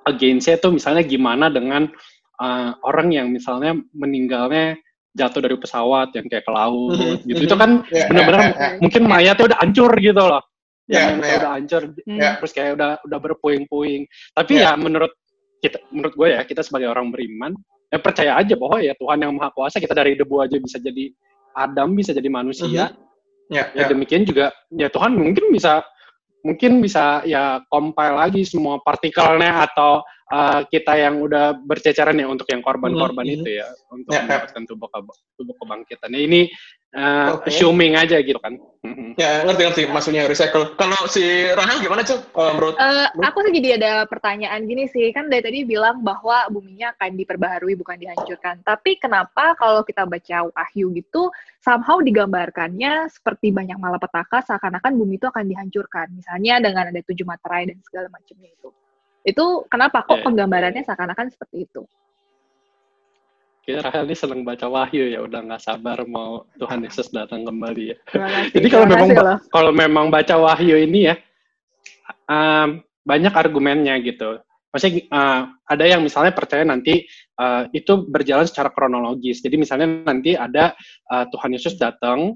against-nya 0.09 0.57
tuh 0.63 0.73
misalnya 0.73 1.05
gimana 1.05 1.53
dengan 1.53 1.91
uh, 2.41 2.71
orang 2.87 3.13
yang 3.13 3.29
misalnya 3.29 3.77
meninggalnya 3.93 4.79
jatuh 5.13 5.41
dari 5.45 5.57
pesawat 5.61 6.09
yang 6.17 6.27
kayak 6.27 6.45
ke 6.45 6.53
laut 6.53 6.97
Mhm, 6.97 7.29
gitu. 7.29 7.39
mhm. 7.39 7.47
Itu 7.47 7.57
kan 7.61 7.71
Ya, 7.93 8.05
benar-benar 8.09 8.41
ya, 8.41 8.49
ya, 8.49 8.57
ya. 8.57 8.69
mungkin 8.81 9.03
mayatnya 9.05 9.45
udah 9.53 9.59
hancur 9.61 9.93
gitu 10.01 10.23
loh. 10.23 10.43
Ya, 10.89 10.99
mayatnya 11.15 11.29
ya. 11.29 11.39
udah 11.39 11.51
hancur 11.57 11.83
Hmm. 12.09 12.19
Ya. 12.19 12.31
terus 12.41 12.53
kayak 12.53 12.71
udah 12.81 12.91
udah 13.05 13.19
berpuing-puing. 13.21 14.03
Tapi 14.33 14.53
Ya. 14.57 14.73
ya 14.73 14.81
menurut 14.81 15.13
kita 15.63 15.79
menurut 15.95 16.15
gue 16.17 16.29
ya 16.33 16.41
kita 16.43 16.61
sebagai 16.65 16.91
orang 16.91 17.13
beriman 17.15 17.53
ya 17.87 17.99
percaya 18.01 18.35
aja 18.35 18.57
bahwa 18.59 18.83
ya 18.83 18.97
Tuhan 18.99 19.19
yang 19.21 19.33
Maha 19.37 19.53
Kuasa 19.53 19.79
kita 19.79 19.95
dari 19.95 20.17
debu 20.17 20.43
aja 20.43 20.57
bisa 20.59 20.81
jadi 20.81 21.13
Adam 21.55 21.93
bisa 21.95 22.11
jadi 22.11 22.27
manusia. 22.33 22.91
Ya, 23.53 23.69
Ya 23.71 23.85
ya. 23.85 23.87
demikian 23.87 24.25
juga 24.25 24.49
ya 24.73 24.89
Tuhan 24.89 25.13
mungkin 25.13 25.53
bisa 25.53 25.85
mungkin 26.43 26.81
bisa 26.83 27.23
ya 27.23 27.61
compile 27.71 28.17
lagi 28.19 28.43
semua 28.43 28.81
partikelnya 28.83 29.69
atau 29.71 30.01
uh, 30.33 30.61
kita 30.67 30.97
yang 30.97 31.21
udah 31.21 31.53
berceceran 31.61 32.17
ya 32.17 32.27
untuk 32.27 32.49
yang 32.49 32.65
korban-korban 32.65 33.23
Mhm, 33.29 33.35
itu 33.39 33.51
ya 33.61 33.69
untuk 33.93 34.17
Ya, 34.17 34.19
ya. 34.19 34.25
mendapatkan 34.25 34.63
tubuh 34.65 34.89
keba- 34.89 35.21
tubuh 35.37 35.55
kebangkitan. 35.61 36.09
Ya, 36.09 36.21
ini 36.25 36.41
uh, 36.97 37.37
Oke. 37.37 37.53
assuming 37.53 37.95
aja 37.95 38.17
gitu 38.19 38.41
kan. 38.41 38.57
Ya, 39.13 39.45
ngerti 39.45 39.63
ngerti 39.69 39.83
maksudnya 39.93 40.25
recycle. 40.25 40.73
Kalau 40.73 41.05
si 41.05 41.21
Rahel 41.53 41.85
gimana, 41.85 42.01
Cuk? 42.01 42.33
Eh, 42.33 42.53
menurut 42.57 42.75
Eh, 42.81 43.07
Lu? 43.13 43.21
aku 43.21 43.39
sih 43.45 43.53
jadi 43.53 43.77
ada 43.77 43.93
pertanyaan 44.09 44.65
gini 44.65 44.89
sih, 44.89 45.13
kan 45.13 45.29
dari 45.29 45.45
tadi 45.45 45.69
bilang 45.69 46.01
bahwa 46.01 46.49
buminya 46.49 46.97
akan 46.97 47.21
diperbaharui 47.21 47.77
bukan 47.77 48.01
dihancurkan. 48.01 48.65
Tapi 48.65 48.97
kenapa 48.97 49.53
kalau 49.55 49.85
kita 49.85 50.09
baca 50.09 50.49
Wahyu 50.49 50.97
gitu, 50.97 51.29
somehow 51.61 52.01
digambarkannya 52.01 53.13
seperti 53.13 53.53
banyak 53.53 53.77
malapetaka 53.77 54.41
seakan-akan 54.49 54.97
bumi 54.97 55.21
itu 55.21 55.29
akan 55.29 55.45
dihancurkan. 55.45 56.09
Misalnya 56.17 56.65
dengan 56.65 56.89
ada 56.89 57.01
tujuh 57.05 57.29
materai 57.29 57.69
dan 57.69 57.79
segala 57.85 58.09
macamnya 58.09 58.49
itu. 58.49 58.73
Itu 59.23 59.67
kenapa 59.71 60.03
kok 60.03 60.19
Ya. 60.19 60.25
penggambarannya 60.27 60.83
seakan-akan 60.83 61.31
seperti 61.31 61.71
itu? 61.71 61.83
Kayaknya 63.63 63.83
Rahel 63.87 64.05
ini 64.11 64.17
seneng 64.19 64.41
baca 64.43 64.67
Wahyu 64.67 65.07
ya, 65.07 65.23
udah 65.23 65.39
nggak 65.47 65.63
sabar 65.63 66.03
mau 66.03 66.43
Tuhan 66.59 66.83
Yesus 66.83 67.15
datang 67.15 67.47
kembali 67.47 67.95
ya. 67.95 67.97
Kasih. 68.11 68.59
Jadi 68.59 68.67
kalau 68.67 68.87
memang 68.91 69.09
loh. 69.15 69.39
kalau 69.55 69.71
memang 69.71 70.07
baca 70.11 70.35
Wahyu 70.35 70.83
ini 70.83 71.07
ya 71.07 71.15
um, 72.27 72.83
banyak 73.07 73.31
argumennya 73.31 74.03
gitu. 74.03 74.43
Maksudnya 74.75 75.07
uh, 75.15 75.43
ada 75.69 75.85
yang 75.85 76.03
misalnya 76.03 76.35
percaya 76.35 76.67
nanti 76.67 77.07
uh, 77.39 77.71
itu 77.71 78.03
berjalan 78.09 78.51
secara 78.51 78.75
kronologis. 78.75 79.39
Jadi 79.45 79.55
misalnya 79.55 79.87
nanti 80.11 80.35
ada 80.35 80.75
uh, 81.13 81.29
Tuhan 81.31 81.55
Yesus 81.55 81.79
datang, 81.79 82.35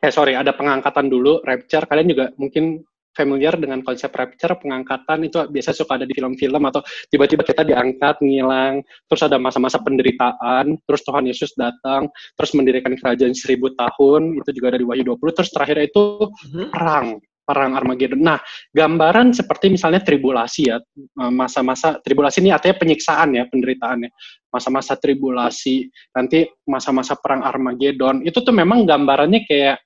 eh 0.00 0.08
sorry 0.14 0.40
ada 0.40 0.56
pengangkatan 0.56 1.12
dulu, 1.12 1.44
rapture. 1.44 1.84
Kalian 1.84 2.08
juga 2.08 2.24
mungkin 2.40 2.80
familiar 3.14 3.58
dengan 3.58 3.82
konsep 3.82 4.10
rapture 4.14 4.54
pengangkatan 4.58 5.26
itu 5.26 5.42
biasa 5.50 5.74
suka 5.74 5.98
ada 5.98 6.06
di 6.06 6.14
film-film 6.14 6.62
atau 6.70 6.80
tiba-tiba 7.10 7.42
kita 7.42 7.66
diangkat 7.66 8.22
ngilang 8.22 8.82
terus 9.10 9.22
ada 9.26 9.36
masa-masa 9.36 9.82
penderitaan 9.82 10.78
terus 10.86 11.02
Tuhan 11.02 11.26
Yesus 11.26 11.52
datang 11.58 12.06
terus 12.38 12.50
mendirikan 12.54 12.94
kerajaan 12.94 13.34
seribu 13.34 13.74
tahun 13.74 14.38
itu 14.38 14.50
juga 14.54 14.76
ada 14.76 14.78
di 14.78 14.86
Wahyu 14.86 15.02
20 15.06 15.36
terus 15.36 15.50
terakhir 15.50 15.90
itu 15.90 16.30
mhm. 16.50 16.70
perang 16.70 17.08
perang 17.50 17.74
Armageddon. 17.74 18.22
Nah, 18.22 18.38
gambaran 18.70 19.34
seperti 19.34 19.74
misalnya 19.74 20.06
tribulasi 20.06 20.70
ya, 20.70 20.78
eh, 20.78 21.32
masa-masa 21.34 21.98
tribulasi 21.98 22.46
ini 22.46 22.54
artinya 22.54 22.78
penyiksaan 22.78 23.34
ya, 23.34 23.50
penderitaan 23.50 24.06
ya. 24.06 24.10
Masa-masa 24.54 24.94
tribulasi, 24.94 25.90
nanti 26.14 26.46
masa-masa 26.62 27.18
perang 27.18 27.42
Armageddon, 27.42 28.22
itu 28.22 28.38
tuh 28.38 28.54
memang 28.54 28.86
gambarannya 28.86 29.42
kayak 29.50 29.82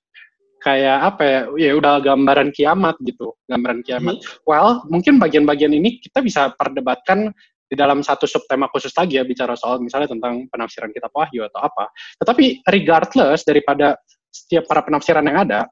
kayak 0.64 0.99
apa 1.12 1.23
ya 1.23 1.40
ya 1.61 1.71
udah 1.76 2.00
gambaran 2.00 2.49
kiamat 2.56 2.97
gitu 3.04 3.37
gambaran 3.44 3.85
kiamat. 3.85 4.16
Hmm. 4.16 4.49
well 4.49 4.80
mungkin 4.88 5.21
bagian-bagian 5.21 5.76
ini 5.76 6.00
kita 6.00 6.25
bisa 6.25 6.56
perdebatkan 6.56 7.37
di 7.68 7.76
dalam 7.76 8.00
satu 8.00 8.25
subtema 8.25 8.68
khusus 8.73 8.92
lagi 8.97 9.21
ya 9.21 9.25
bicara 9.25 9.56
soal 9.56 9.80
misalnya 9.80 10.09
tentang 10.09 10.47
penafsiran 10.49 10.92
kitab 10.92 11.11
wahyu 11.11 11.44
atau 11.49 11.64
apa. 11.64 11.90
Tetapi 12.23 12.64
regardless 12.71 13.42
daripada 13.42 13.99
setiap 14.30 14.68
para 14.68 14.85
penafsiran 14.85 15.25
yang 15.26 15.42
ada 15.49 15.66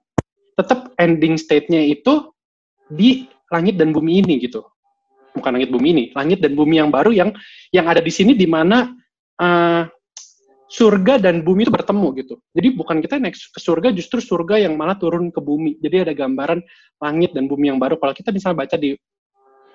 tetap 0.59 0.93
ending 1.01 1.41
state-nya 1.41 1.81
itu 1.89 2.29
di 2.93 3.25
langit 3.49 3.81
dan 3.81 3.95
bumi 3.95 4.21
ini 4.25 4.43
gitu. 4.43 4.65
Bukan 5.33 5.57
langit 5.57 5.73
bumi 5.73 5.89
ini 5.97 6.05
langit 6.13 6.45
dan 6.45 6.53
bumi 6.53 6.81
yang 6.81 6.93
baru 6.93 7.13
yang 7.13 7.31
yang 7.73 7.89
ada 7.89 8.05
di 8.05 8.13
sini 8.13 8.37
di 8.37 8.45
mana 8.45 8.93
uh, 9.41 9.83
surga 10.73 11.21
dan 11.21 11.45
bumi 11.45 11.69
itu 11.69 11.73
bertemu 11.73 12.09
gitu. 12.25 12.35
Jadi 12.57 12.69
bukan 12.73 13.05
kita 13.05 13.21
naik 13.21 13.37
ke 13.37 13.61
surga, 13.61 13.93
justru 13.93 14.25
surga 14.25 14.65
yang 14.65 14.81
malah 14.81 14.97
turun 14.97 15.29
ke 15.29 15.37
bumi. 15.37 15.77
Jadi 15.85 16.09
ada 16.09 16.17
gambaran 16.17 16.65
langit 16.97 17.37
dan 17.37 17.45
bumi 17.45 17.69
yang 17.69 17.77
baru. 17.77 18.01
Kalau 18.01 18.17
kita 18.17 18.33
misalnya 18.33 18.65
baca 18.65 18.77
di 18.81 18.97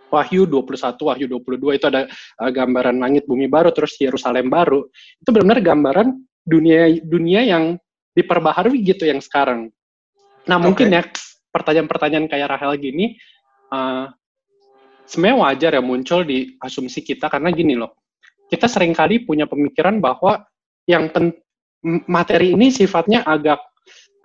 Wahyu 0.10 0.50
21, 0.50 0.98
Wahyu 0.98 1.25
22 1.30 1.77
itu 1.77 1.86
ada 1.86 2.10
uh, 2.42 2.50
gambaran 2.50 2.98
langit 2.98 3.30
bumi 3.30 3.46
baru, 3.46 3.70
terus 3.70 3.94
Yerusalem 4.01 4.50
baru. 4.50 4.89
Itu 5.22 5.30
benar-benar 5.30 5.62
gambaran 5.62 6.08
dunia 6.42 6.98
dunia 7.06 7.46
yang 7.46 7.63
diperbaharui 8.18 8.82
gitu 8.82 9.06
yang 9.06 9.22
sekarang. 9.22 9.70
Nah 10.50 10.58
okay. 10.58 10.66
mungkin 10.66 10.88
ya 10.98 11.06
pertanyaan-pertanyaan 11.54 12.25
kayak 12.25 12.58
Rahel 12.58 12.74
gini, 12.82 13.13
uh, 13.70 14.10
sebenarnya 15.06 15.38
wajar 15.46 15.72
ya 15.77 15.84
muncul 15.86 16.25
di 16.25 16.58
asumsi 16.58 17.06
kita 17.06 17.30
karena 17.30 17.54
gini 17.54 17.77
loh, 17.77 17.94
kita 18.50 18.66
sering 18.66 18.98
kali 18.98 19.22
punya 19.22 19.46
pemikiran 19.46 20.01
bahwa 20.01 20.42
yang 20.88 21.12
pen, 21.12 21.36
materi 22.08 22.56
ini 22.56 22.72
sifatnya 22.72 23.27
agak 23.27 23.60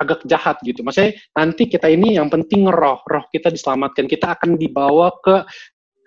agak 0.02 0.26
jahat 0.26 0.58
gitu. 0.66 0.82
Maksudnya 0.82 1.14
nanti 1.38 1.70
kita 1.70 1.86
ini 1.86 2.18
yang 2.18 2.26
penting 2.26 2.66
roh, 2.66 2.98
roh 3.06 3.24
kita 3.30 3.54
diselamatkan. 3.54 4.10
Kita 4.10 4.34
akan 4.34 4.58
dibawa 4.58 5.14
ke 5.22 5.46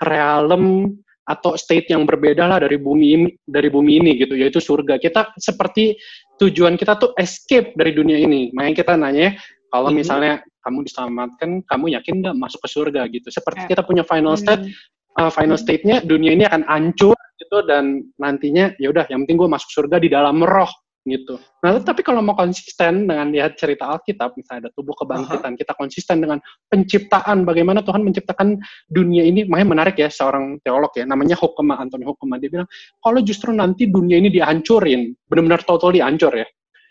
realem 0.03 0.95
atau 1.25 1.57
state 1.57 1.89
yang 1.89 2.05
berbeda 2.05 2.45
lah 2.45 2.59
dari 2.61 2.77
bumi 2.77 3.07
ini, 3.15 3.27
dari 3.47 3.71
bumi 3.71 4.03
ini 4.03 4.19
gitu, 4.19 4.35
yaitu 4.35 4.59
surga. 4.59 4.99
Kita 4.99 5.33
seperti 5.39 5.95
tujuan 6.37 6.75
kita 6.75 6.99
tuh 6.99 7.15
escape 7.15 7.73
dari 7.73 7.95
dunia 7.95 8.19
ini. 8.19 8.51
Makanya 8.51 8.75
kita 8.75 8.93
nanya, 8.99 9.33
kalau 9.71 9.89
mm-hmm. 9.89 9.97
misalnya 9.97 10.33
kamu 10.61 10.85
diselamatkan, 10.85 11.49
kamu 11.65 11.85
yakin 11.97 12.13
nggak 12.21 12.35
masuk 12.37 12.59
ke 12.61 12.69
surga 12.69 13.01
gitu? 13.09 13.27
Seperti 13.31 13.65
kita 13.65 13.81
punya 13.81 14.03
final 14.05 14.35
state, 14.37 14.69
mm-hmm. 14.69 15.17
uh, 15.23 15.31
final 15.31 15.57
state-nya 15.57 16.03
dunia 16.03 16.35
ini 16.35 16.43
akan 16.45 16.61
hancur 16.67 17.15
gitu 17.35 17.63
dan 17.67 18.03
nantinya 18.15 18.71
ya 18.79 18.91
udah 18.91 19.05
yang 19.11 19.23
penting 19.23 19.37
gue 19.39 19.49
masuk 19.51 19.69
surga 19.71 19.99
di 19.99 20.09
dalam 20.11 20.39
roh 20.43 20.71
gitu. 21.05 21.37
Nah, 21.61 21.77
tapi 21.85 22.01
kalau 22.01 22.25
mau 22.25 22.33
konsisten 22.33 23.05
dengan 23.05 23.29
lihat 23.29 23.61
cerita 23.61 23.93
Alkitab, 23.93 24.33
misalnya 24.41 24.67
ada 24.67 24.71
tubuh 24.73 24.97
kebangkitan, 24.97 25.53
uh-huh. 25.53 25.61
kita 25.61 25.73
konsisten 25.77 26.17
dengan 26.17 26.41
penciptaan, 26.65 27.45
bagaimana 27.45 27.85
Tuhan 27.85 28.01
menciptakan 28.01 28.57
dunia 28.89 29.21
ini, 29.21 29.45
makanya 29.45 29.69
menarik 29.69 29.95
ya 30.01 30.09
seorang 30.09 30.57
teolog 30.65 30.89
ya, 30.97 31.05
namanya 31.05 31.37
Hukema, 31.37 31.77
Anthony 31.77 32.09
Hukema, 32.09 32.41
dia 32.41 32.49
bilang, 32.49 32.65
kalau 33.05 33.21
justru 33.21 33.53
nanti 33.53 33.85
dunia 33.85 34.17
ini 34.17 34.33
dihancurin, 34.33 35.13
benar-benar 35.29 35.61
total 35.61 35.93
dihancur 35.93 36.33
ya, 36.33 36.47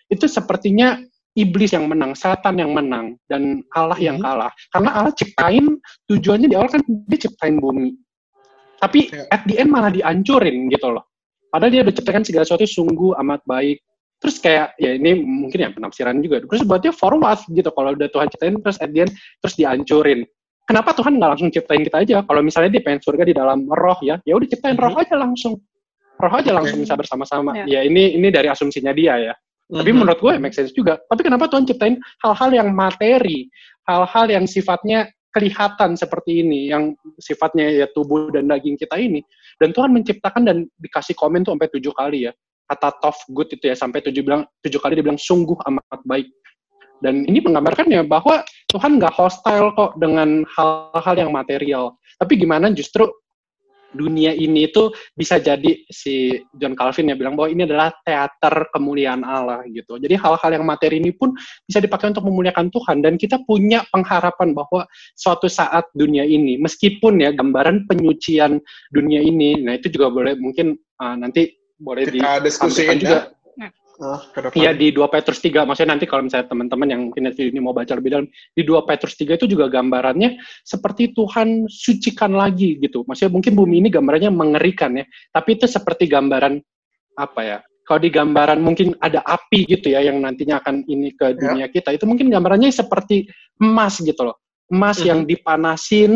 itu 0.06 0.30
sepertinya 0.30 0.94
iblis 1.34 1.74
yang 1.74 1.90
menang, 1.90 2.14
setan 2.14 2.62
yang 2.62 2.70
menang, 2.70 3.18
dan 3.26 3.66
Allah 3.74 3.98
yang 3.98 4.22
hmm. 4.22 4.24
kalah. 4.24 4.52
Karena 4.70 4.90
Allah 4.94 5.12
ciptain, 5.18 5.66
tujuannya 6.06 6.46
di 6.46 6.54
awal 6.54 6.70
kan 6.70 6.82
dia 7.10 7.18
ciptain 7.26 7.58
bumi. 7.58 7.90
Tapi 8.84 9.08
at 9.32 9.42
the 9.48 9.56
end 9.56 9.72
malah 9.72 9.88
dihancurin 9.88 10.68
gitu 10.68 10.92
loh. 10.92 11.08
Padahal 11.48 11.72
dia 11.72 11.80
udah 11.86 11.94
ciptakan 11.94 12.22
segala 12.26 12.44
sesuatu 12.44 12.66
sungguh 12.68 13.16
amat 13.24 13.40
baik. 13.48 13.80
Terus 14.20 14.36
kayak, 14.40 14.74
ya 14.80 14.96
ini 14.96 15.20
mungkin 15.20 15.58
ya 15.64 15.70
penafsiran 15.72 16.20
juga. 16.20 16.44
Terus 16.44 16.64
buatnya 16.64 16.92
for 16.92 17.14
what 17.16 17.40
gitu. 17.48 17.70
Kalau 17.70 17.90
udah 17.92 18.08
Tuhan 18.08 18.28
ciptain, 18.32 18.54
terus 18.60 18.78
at 18.80 18.90
the 18.90 19.06
end, 19.06 19.12
terus 19.44 19.54
dihancurin. 19.56 20.24
Kenapa 20.64 20.96
Tuhan 20.96 21.20
nggak 21.20 21.30
langsung 21.36 21.52
ciptain 21.52 21.84
kita 21.84 21.96
aja? 22.02 22.16
Kalau 22.24 22.40
misalnya 22.40 22.70
dia 22.72 22.82
pengen 22.82 23.00
surga 23.04 23.24
di 23.28 23.34
dalam 23.36 23.68
roh 23.68 24.00
ya, 24.00 24.16
ya 24.24 24.32
udah 24.32 24.48
ciptain 24.48 24.80
roh 24.80 24.96
mhm. 24.96 25.02
aja 25.04 25.14
langsung. 25.20 25.60
Roh 26.14 26.32
aja 26.32 26.50
langsung 26.56 26.78
bisa 26.80 26.94
bersama-sama. 26.96 27.52
Ya. 27.62 27.78
ya 27.78 27.80
ini 27.84 28.16
ini 28.16 28.32
dari 28.32 28.48
asumsinya 28.48 28.96
dia 28.96 29.18
ya. 29.20 29.34
Tapi 29.64 29.80
mm-hmm. 29.80 29.96
menurut 29.96 30.18
gue 30.20 30.32
make 30.40 30.56
sense 30.56 30.72
juga. 30.76 31.00
Tapi 31.08 31.24
kenapa 31.24 31.48
Tuhan 31.48 31.64
ciptain 31.64 31.96
hal-hal 32.20 32.50
yang 32.52 32.68
materi, 32.76 33.48
hal-hal 33.88 34.26
yang 34.28 34.44
sifatnya 34.44 35.08
kelihatan 35.34 35.98
seperti 35.98 36.46
ini 36.46 36.70
yang 36.70 36.94
sifatnya 37.18 37.66
ya 37.66 37.86
tubuh 37.90 38.30
dan 38.30 38.46
daging 38.46 38.78
kita 38.78 38.94
ini. 38.96 39.18
Dan 39.58 39.74
Tuhan 39.74 39.90
menciptakan 39.90 40.46
dan 40.46 40.56
dikasih 40.78 41.18
komen 41.18 41.42
tuh 41.42 41.58
sampai 41.58 41.70
tujuh 41.74 41.90
kali 41.90 42.30
ya. 42.30 42.32
Kata 42.64 42.94
tough 43.02 43.20
good 43.34 43.50
itu 43.50 43.66
ya 43.66 43.76
sampai 43.76 44.00
tujuh 44.00 44.22
bilang 44.22 44.46
tujuh 44.62 44.78
kali 44.78 44.94
dibilang 44.94 45.18
sungguh 45.18 45.58
amat 45.66 46.00
baik. 46.06 46.30
Dan 47.02 47.26
ini 47.26 47.42
menggambarkan 47.42 47.90
ya 47.90 48.06
bahwa 48.06 48.46
Tuhan 48.70 48.96
nggak 49.02 49.12
hostile 49.12 49.74
kok 49.74 49.98
dengan 49.98 50.46
hal-hal 50.54 51.14
yang 51.18 51.34
material. 51.34 51.98
Tapi 52.16 52.38
gimana 52.38 52.70
justru 52.70 53.10
dunia 53.94 54.34
ini 54.34 54.68
itu 54.68 54.90
bisa 55.14 55.38
jadi 55.38 55.78
si 55.88 56.34
John 56.58 56.74
Calvin 56.74 57.10
ya 57.10 57.16
bilang 57.16 57.38
bahwa 57.38 57.48
ini 57.54 57.62
adalah 57.64 57.94
teater 58.02 58.68
kemuliaan 58.74 59.22
Allah 59.22 59.62
gitu. 59.70 59.96
Jadi 59.96 60.18
hal-hal 60.18 60.50
yang 60.60 60.66
materi 60.66 60.98
ini 60.98 61.14
pun 61.14 61.32
bisa 61.64 61.78
dipakai 61.78 62.10
untuk 62.10 62.26
memuliakan 62.26 62.68
Tuhan 62.74 63.00
dan 63.00 63.14
kita 63.14 63.40
punya 63.46 63.86
pengharapan 63.94 64.52
bahwa 64.52 64.84
suatu 65.14 65.46
saat 65.46 65.86
dunia 65.94 66.26
ini 66.26 66.58
meskipun 66.58 67.22
ya 67.22 67.30
gambaran 67.30 67.86
penyucian 67.86 68.58
dunia 68.90 69.22
ini, 69.22 69.62
nah 69.62 69.78
itu 69.78 69.88
juga 69.88 70.10
boleh 70.10 70.34
mungkin 70.36 70.74
uh, 70.98 71.16
nanti 71.16 71.54
boleh 71.78 72.10
kita 72.10 72.42
diskusikan 72.42 72.98
juga. 72.98 73.18
Ya 73.30 73.43
iya 74.58 74.74
di 74.74 74.90
2 74.90 75.06
Petrus 75.06 75.38
3, 75.38 75.62
maksudnya 75.62 75.94
nanti 75.94 76.06
kalau 76.10 76.26
misalnya 76.26 76.50
teman-teman 76.50 76.88
yang 76.90 77.00
mungkin 77.10 77.30
ini 77.30 77.60
mau 77.62 77.70
baca 77.70 77.94
lebih 77.94 78.10
dalam, 78.10 78.26
di 78.26 78.62
2 78.66 78.88
Petrus 78.90 79.14
3 79.14 79.38
itu 79.38 79.46
juga 79.46 79.70
gambarannya 79.70 80.38
seperti 80.66 81.14
Tuhan 81.14 81.70
sucikan 81.70 82.34
lagi 82.34 82.74
gitu. 82.82 83.06
Maksudnya 83.06 83.30
mungkin 83.30 83.54
bumi 83.54 83.86
ini 83.86 83.88
gambarannya 83.94 84.34
mengerikan 84.34 84.98
ya, 84.98 85.06
tapi 85.30 85.54
itu 85.54 85.70
seperti 85.70 86.10
gambaran 86.10 86.58
apa 87.14 87.40
ya, 87.46 87.58
kalau 87.86 88.00
di 88.02 88.10
gambaran 88.10 88.58
mungkin 88.58 88.98
ada 88.98 89.22
api 89.22 89.68
gitu 89.70 89.94
ya 89.94 90.02
yang 90.02 90.18
nantinya 90.18 90.58
akan 90.58 90.82
ini 90.90 91.14
ke 91.14 91.30
ya. 91.30 91.38
dunia 91.38 91.66
ya. 91.68 91.68
kita, 91.70 91.94
itu 91.94 92.04
mungkin 92.08 92.32
gambarannya 92.32 92.74
seperti 92.74 93.30
emas 93.62 94.02
gitu 94.02 94.26
loh. 94.26 94.42
Emas 94.72 94.98
mm 94.98 95.00
-hmm. 95.00 95.10
yang 95.12 95.20
dipanasin, 95.22 96.12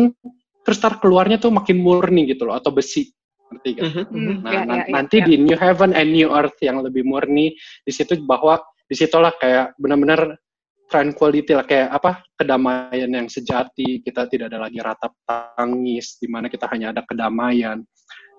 terus 0.67 0.77
tar 0.81 0.99
keluarnya 0.99 1.39
tuh 1.39 1.53
makin 1.53 1.79
murni 1.79 2.27
gitu 2.27 2.49
loh, 2.49 2.59
atau 2.59 2.73
besi 2.75 3.07
ngerti 3.49 3.69
kan? 3.75 3.83
Mm-hmm. 3.89 4.05
Mm-hmm. 4.09 4.37
Nah, 4.45 4.51
yeah, 4.53 4.63
yeah, 4.65 4.85
nanti 4.93 5.17
yeah. 5.19 5.27
di 5.27 5.33
New 5.41 5.57
Heaven 5.57 5.91
and 5.97 6.09
New 6.13 6.29
Earth 6.29 6.57
yang 6.61 6.79
lebih 6.85 7.03
murni, 7.03 7.53
di 7.83 7.91
situ 7.91 8.17
bahwa 8.23 8.61
di 8.89 8.95
situlah 8.97 9.33
kayak 9.37 9.77
benar-benar 9.77 10.37
tranquility 10.89 11.53
lah 11.53 11.63
kayak 11.63 11.93
apa 11.93 12.25
kedamaian 12.33 13.07
yang 13.13 13.29
sejati 13.29 14.01
kita 14.01 14.25
tidak 14.25 14.49
ada 14.49 14.65
lagi 14.65 14.81
ratap 14.81 15.13
tangis 15.23 16.17
di 16.17 16.25
mana 16.25 16.49
kita 16.49 16.65
hanya 16.73 16.89
ada 16.89 17.05
kedamaian 17.05 17.85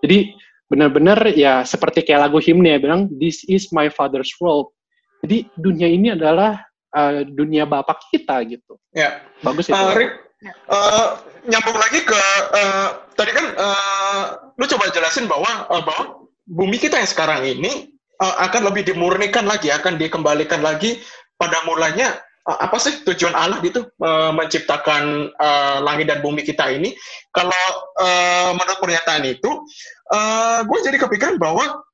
jadi 0.02 0.34
benar-benar 0.66 1.30
ya 1.38 1.62
seperti 1.62 2.02
kayak 2.02 2.28
lagu 2.28 2.42
himne 2.42 2.74
ya 2.74 2.82
bilang 2.82 3.06
this 3.22 3.46
is 3.46 3.70
my 3.70 3.86
father's 3.86 4.34
world 4.42 4.74
jadi 5.22 5.46
dunia 5.54 5.86
ini 5.86 6.18
adalah 6.18 6.58
uh, 6.90 7.22
dunia 7.22 7.64
bapak 7.70 8.02
kita 8.10 8.42
gitu 8.50 8.74
ya 8.90 9.22
bagus 9.46 9.70
itu 9.70 9.78
uh, 9.78 9.94
Rick, 9.94 10.29
uh, 10.48 11.20
nyambung 11.44 11.76
lagi 11.76 12.00
ke 12.04 12.20
uh, 12.56 12.88
tadi 13.16 13.30
kan 13.32 13.46
uh, 13.56 14.24
lu 14.56 14.64
coba 14.64 14.92
jelasin 14.92 15.28
bahwa 15.28 15.68
uh, 15.68 15.82
bahwa 15.84 16.24
bumi 16.48 16.80
kita 16.80 16.98
yang 16.98 17.10
sekarang 17.10 17.44
ini 17.44 17.92
uh, 18.20 18.36
akan 18.48 18.72
lebih 18.72 18.92
dimurnikan 18.92 19.44
lagi, 19.46 19.68
akan 19.72 20.00
dikembalikan 20.00 20.60
lagi 20.64 21.00
pada 21.36 21.64
mulanya 21.64 22.20
uh, 22.48 22.58
apa 22.60 22.76
sih 22.80 23.04
tujuan 23.04 23.36
Allah 23.36 23.60
gitu 23.64 23.88
uh, 24.00 24.32
menciptakan 24.32 25.32
uh, 25.36 25.78
langit 25.84 26.08
dan 26.08 26.24
bumi 26.24 26.44
kita 26.44 26.68
ini. 26.72 26.96
Kalau 27.30 27.64
uh, 28.00 28.50
menurut 28.56 28.80
pernyataan 28.80 29.24
itu, 29.28 29.50
uh, 30.12 30.60
gue 30.64 30.78
jadi 30.82 30.96
kepikiran 30.98 31.36
bahwa 31.38 31.84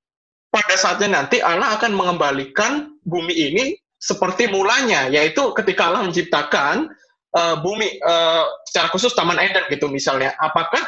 pada 0.49 0.75
saatnya 0.79 1.21
nanti 1.21 1.45
Allah 1.45 1.77
akan 1.77 1.93
mengembalikan 1.93 2.97
bumi 3.05 3.35
ini 3.35 3.65
seperti 4.01 4.49
mulanya, 4.49 5.09
yaitu 5.13 5.53
ketika 5.53 5.91
Allah 5.91 6.07
menciptakan 6.07 6.89
uh, 7.35 7.57
bumi 7.59 7.99
uh, 8.05 8.45
secara 8.69 8.93
khusus 8.93 9.11
Taman 9.17 9.41
Eden 9.41 9.67
gitu 9.73 9.91
misalnya, 9.91 10.37
apakah 10.39 10.83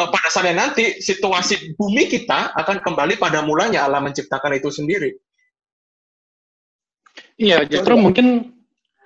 uh, 0.00 0.08
pada 0.08 0.28
saatnya 0.32 0.66
nanti 0.66 0.98
situasi 0.98 1.78
bumi 1.78 2.10
kita 2.10 2.56
akan 2.56 2.82
kembali 2.82 3.20
pada 3.20 3.44
mulanya 3.44 3.86
Allah 3.86 4.02
menciptakan 4.02 4.58
itu 4.58 4.72
sendiri? 4.72 5.14
Iya, 7.38 7.62
justru 7.66 7.94
mungkin 7.94 8.54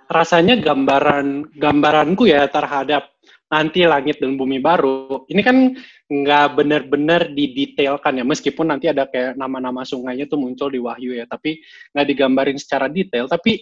rasanya 0.08 0.60
gambaran 0.60 1.56
gambaranku 1.56 2.28
ya 2.28 2.44
terhadap 2.48 3.08
nanti 3.52 3.84
langit 3.84 4.16
dan 4.16 4.40
bumi 4.40 4.64
baru, 4.64 5.28
ini 5.28 5.44
kan 5.44 5.76
nggak 6.08 6.46
benar-benar 6.56 7.36
didetailkan 7.36 8.20
ya, 8.20 8.24
meskipun 8.24 8.72
nanti 8.72 8.88
ada 8.88 9.04
kayak 9.04 9.36
nama-nama 9.36 9.84
sungainya 9.84 10.24
tuh 10.24 10.40
muncul 10.40 10.72
di 10.72 10.80
Wahyu 10.80 11.12
ya, 11.20 11.28
tapi 11.28 11.60
nggak 11.92 12.06
digambarin 12.08 12.56
secara 12.56 12.88
detail, 12.88 13.28
tapi 13.28 13.60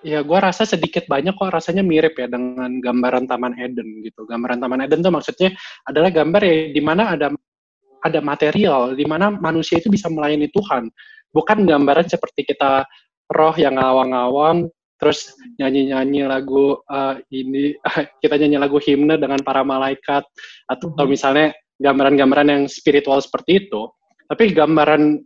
ya 0.00 0.24
gue 0.24 0.38
rasa 0.40 0.64
sedikit 0.64 1.04
banyak 1.04 1.36
kok 1.36 1.52
rasanya 1.52 1.84
mirip 1.84 2.16
ya 2.16 2.28
dengan 2.28 2.80
gambaran 2.80 3.28
Taman 3.28 3.56
Eden 3.56 4.04
gitu. 4.04 4.24
Gambaran 4.24 4.60
Taman 4.60 4.84
Eden 4.84 5.04
tuh 5.04 5.12
maksudnya 5.12 5.52
adalah 5.84 6.10
gambar 6.12 6.42
ya 6.44 6.56
di 6.72 6.82
mana 6.82 7.14
ada 7.16 7.28
ada 8.00 8.20
material, 8.24 8.96
di 8.96 9.04
mana 9.04 9.28
manusia 9.28 9.76
itu 9.76 9.92
bisa 9.92 10.08
melayani 10.08 10.48
Tuhan. 10.48 10.88
Bukan 11.30 11.68
gambaran 11.68 12.08
seperti 12.08 12.48
kita 12.48 12.88
roh 13.30 13.54
yang 13.54 13.76
ngawang-ngawang 13.76 14.72
terus 15.00 15.32
nyanyi-nyanyi 15.56 16.28
lagu 16.28 16.76
uh, 16.84 17.16
ini 17.32 17.72
kita 18.22 18.36
nyanyi 18.36 18.60
lagu 18.60 18.76
himne 18.76 19.16
dengan 19.16 19.40
para 19.40 19.64
malaikat 19.64 20.28
atau, 20.68 20.92
atau 20.92 21.04
mhm. 21.08 21.10
misalnya 21.10 21.46
gambaran-gambaran 21.80 22.48
yang 22.52 22.62
spiritual 22.68 23.16
seperti 23.24 23.66
itu 23.66 23.88
tapi 24.28 24.52
gambaran 24.52 25.16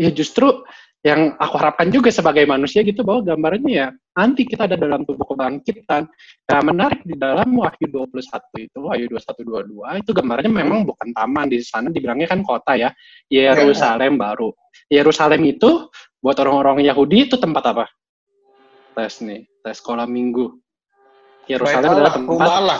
ya 0.00 0.08
justru 0.10 0.64
yang 1.06 1.38
aku 1.38 1.54
harapkan 1.62 1.94
juga 1.94 2.10
sebagai 2.10 2.42
manusia 2.42 2.82
gitu 2.82 3.06
bahwa 3.06 3.22
gambarannya 3.22 3.70
ya 3.70 3.88
nanti 4.18 4.42
kita 4.42 4.66
ada 4.66 4.74
dalam 4.74 5.06
tubuh 5.06 5.30
kebangkitan. 5.30 6.10
Nah, 6.50 6.60
menarik 6.66 7.06
di 7.06 7.14
dalam 7.14 7.54
Wahyu 7.54 7.86
21 7.86 8.66
itu, 8.66 8.78
Wahyu 8.82 9.06
21 9.06 9.78
22 9.78 10.02
itu 10.02 10.10
gambarannya 10.10 10.52
memang 10.52 10.82
bukan 10.82 11.14
taman 11.14 11.46
di 11.46 11.62
sana 11.62 11.86
dibilangnya 11.94 12.26
kan 12.26 12.42
kota 12.42 12.74
ya, 12.74 12.90
Yerusalem 13.30 14.18
baru. 14.18 14.50
Yerusalem 14.90 15.46
itu 15.46 15.86
buat 16.18 16.34
orang-orang 16.42 16.82
Yahudi 16.82 17.30
itu 17.30 17.38
tempat 17.38 17.62
apa? 17.70 17.86
tes 18.98 19.22
nih, 19.22 19.46
tes 19.62 19.78
sekolah 19.78 20.10
minggu. 20.10 20.58
Yerusalem 21.46 21.94
adalah 21.94 22.12
tempat 22.18 22.48
Allah. 22.50 22.78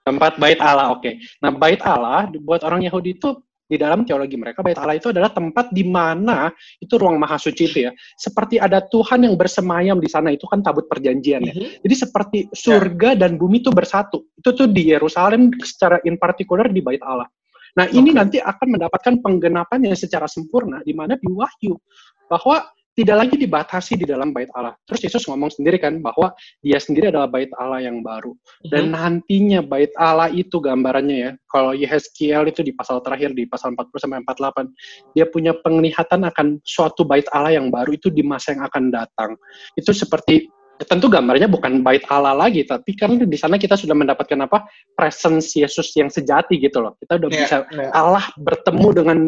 tempat 0.00 0.32
bait 0.40 0.56
Allah. 0.56 0.96
Oke. 0.96 1.04
Okay. 1.04 1.14
Nah, 1.44 1.52
bait 1.52 1.80
Allah 1.84 2.32
buat 2.40 2.64
orang 2.64 2.80
Yahudi 2.80 3.20
itu 3.20 3.36
di 3.70 3.78
dalam 3.78 4.02
teologi 4.02 4.34
mereka 4.34 4.66
bait 4.66 4.74
Allah 4.74 4.98
itu 4.98 5.14
adalah 5.14 5.30
tempat 5.30 5.70
di 5.70 5.86
mana 5.86 6.50
itu 6.82 6.98
ruang 6.98 7.22
maha 7.22 7.38
suci 7.38 7.70
itu 7.70 7.78
ya. 7.86 7.94
Seperti 8.18 8.58
ada 8.58 8.82
Tuhan 8.82 9.30
yang 9.30 9.38
bersemayam 9.38 10.02
di 10.02 10.10
sana 10.10 10.34
itu 10.34 10.50
kan 10.50 10.58
tabut 10.66 10.90
perjanjian 10.90 11.46
ya. 11.46 11.54
Mm-hmm. 11.54 11.86
jadi 11.86 11.94
seperti 11.94 12.38
surga 12.50 13.14
dan 13.14 13.38
bumi 13.38 13.62
itu 13.62 13.70
bersatu. 13.70 14.26
Itu 14.34 14.50
tuh 14.50 14.66
di 14.66 14.90
Yerusalem 14.90 15.54
secara 15.62 16.02
in 16.02 16.18
particular 16.18 16.66
di 16.66 16.82
bait 16.82 17.00
Allah 17.06 17.30
nah 17.70 17.86
ini 17.86 18.10
nanti 18.10 18.42
akan 18.42 18.78
mendapatkan 18.78 19.22
penggenapan 19.22 19.86
yang 19.86 19.94
secara 19.94 20.26
sempurna 20.26 20.82
di 20.82 20.90
mana 20.90 21.14
di 21.14 21.30
Wahyu 21.30 21.78
bahwa 22.26 22.66
tidak 22.94 23.16
lagi 23.26 23.36
dibatasi 23.38 23.96
di 23.96 24.06
dalam 24.06 24.34
bait 24.34 24.50
Allah. 24.52 24.74
Terus 24.84 25.00
Yesus 25.06 25.22
ngomong 25.30 25.54
sendiri 25.54 25.78
kan 25.78 26.02
bahwa 26.02 26.34
dia 26.60 26.76
sendiri 26.82 27.14
adalah 27.14 27.30
bait 27.30 27.48
Allah 27.56 27.80
yang 27.86 28.02
baru. 28.02 28.34
Dan 28.66 28.90
mm 28.90 28.92
-hmm. 28.92 28.98
nantinya 28.98 29.60
bait 29.62 29.92
Allah 29.94 30.28
itu 30.28 30.58
gambarannya 30.58 31.16
ya. 31.16 31.32
Kalau 31.46 31.72
Yehezkiel 31.72 32.50
itu 32.50 32.60
di 32.66 32.74
pasal 32.74 32.98
terakhir 33.00 33.32
di 33.32 33.46
pasal 33.46 33.78
40 33.78 33.94
sampai 33.94 34.18
48, 34.26 35.14
dia 35.14 35.26
punya 35.30 35.52
penglihatan 35.54 36.26
akan 36.26 36.58
suatu 36.66 37.06
bait 37.06 37.26
Allah 37.30 37.54
yang 37.54 37.70
baru 37.70 37.94
itu 37.94 38.10
di 38.10 38.26
masa 38.26 38.58
yang 38.58 38.66
akan 38.66 38.90
datang. 38.90 39.38
Itu 39.78 39.94
seperti 39.94 40.50
tentu 40.88 41.12
gambarnya 41.12 41.48
bukan 41.50 41.84
bait 41.84 42.04
Allah 42.08 42.32
lagi, 42.32 42.64
tapi 42.64 42.96
kan 42.96 43.12
di 43.20 43.36
sana 43.36 43.60
kita 43.60 43.76
sudah 43.76 43.92
mendapatkan 43.92 44.38
apa 44.48 44.64
presence 44.96 45.52
Yesus 45.52 45.92
yang 45.96 46.08
sejati 46.08 46.56
gitu 46.56 46.80
loh. 46.80 46.96
Kita 46.96 47.20
udah 47.20 47.28
yeah, 47.28 47.40
bisa 47.44 47.56
yeah. 47.68 47.92
Allah 47.92 48.24
bertemu 48.40 48.88
dengan 48.96 49.18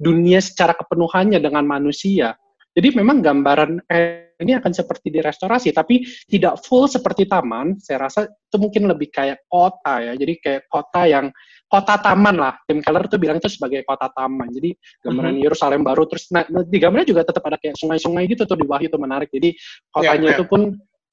dunia 0.00 0.40
secara 0.40 0.72
kepenuhannya 0.72 1.36
dengan 1.42 1.68
manusia. 1.68 2.36
Jadi 2.72 2.88
memang 2.96 3.20
gambaran 3.20 3.84
eh, 3.84 4.32
ini 4.40 4.56
akan 4.56 4.72
seperti 4.72 5.12
di 5.12 5.20
restorasi, 5.20 5.70
tapi 5.76 6.02
tidak 6.24 6.64
full 6.64 6.88
seperti 6.88 7.28
taman. 7.28 7.76
Saya 7.78 8.08
rasa 8.08 8.26
itu 8.26 8.56
mungkin 8.56 8.88
lebih 8.88 9.12
kayak 9.12 9.44
kota 9.46 10.00
ya. 10.00 10.12
Jadi 10.16 10.34
kayak 10.40 10.62
kota 10.72 11.04
yang 11.04 11.28
kota 11.68 11.94
taman 12.00 12.36
lah. 12.36 12.54
Tim 12.64 12.80
Keller 12.80 13.04
tuh 13.08 13.20
bilang 13.20 13.38
itu 13.38 13.48
sebagai 13.52 13.84
kota 13.84 14.08
taman. 14.12 14.48
Jadi 14.52 14.72
gambaran 15.04 15.36
mm-hmm. 15.36 15.46
Yerusalem 15.46 15.80
baru 15.84 16.04
terus 16.08 16.28
nah, 16.32 16.44
di 16.48 16.78
gambarnya 16.80 17.08
juga 17.12 17.22
tetap 17.28 17.44
ada 17.48 17.56
kayak 17.60 17.76
sungai-sungai 17.76 18.24
gitu 18.28 18.44
tuh 18.44 18.56
di 18.56 18.66
Wahyu 18.66 18.88
itu 18.88 18.98
menarik. 19.00 19.28
Jadi 19.28 19.56
kotanya 19.92 20.16
yeah, 20.16 20.24
yeah. 20.32 20.36
itu 20.36 20.44
pun 20.48 20.60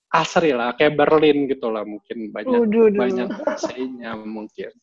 asri 0.10 0.50
lah, 0.58 0.74
kayak 0.74 0.98
Berlin 0.98 1.46
gitu 1.46 1.70
lah 1.70 1.86
mungkin 1.86 2.34
banyak 2.34 2.66
Uduh, 2.66 2.90
banyak 2.90 3.30
aslinya 3.46 4.18
mungkin. 4.18 4.74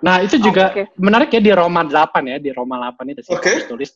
Nah 0.00 0.24
itu 0.24 0.40
juga 0.40 0.72
okay. 0.72 0.88
menarik 0.96 1.28
ya 1.36 1.40
di 1.44 1.52
Roma 1.52 1.84
8 1.84 2.32
ya 2.32 2.36
di 2.40 2.50
Roma 2.56 2.80
8 2.96 3.12
itu 3.12 3.20
okay. 3.28 3.68
tulis 3.68 3.92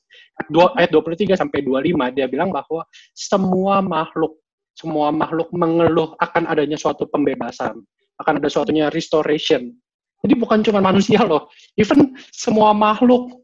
dua, 0.53 0.77
ayat 0.77 0.93
23 0.93 1.41
sampai 1.41 1.65
25 1.65 2.17
dia 2.17 2.29
bilang 2.29 2.53
bahwa 2.53 2.85
semua 3.17 3.81
makhluk 3.81 4.37
semua 4.77 5.09
makhluk 5.09 5.49
mengeluh 5.53 6.17
akan 6.21 6.49
adanya 6.49 6.77
suatu 6.77 7.09
pembebasan, 7.09 7.81
akan 8.21 8.35
ada 8.41 8.49
suatunya 8.49 8.89
restoration. 8.93 9.73
Jadi 10.21 10.35
bukan 10.37 10.61
cuma 10.65 10.85
manusia 10.85 11.25
loh, 11.25 11.49
even 11.81 12.13
semua 12.29 12.77
makhluk 12.77 13.41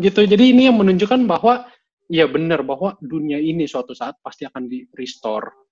gitu. 0.00 0.24
Jadi 0.24 0.56
ini 0.56 0.68
yang 0.68 0.80
menunjukkan 0.80 1.28
bahwa 1.28 1.68
ya 2.08 2.24
benar 2.24 2.64
bahwa 2.64 2.96
dunia 3.04 3.36
ini 3.36 3.68
suatu 3.68 3.92
saat 3.92 4.16
pasti 4.24 4.48
akan 4.48 4.64
di 4.64 4.88
restore 4.96 5.67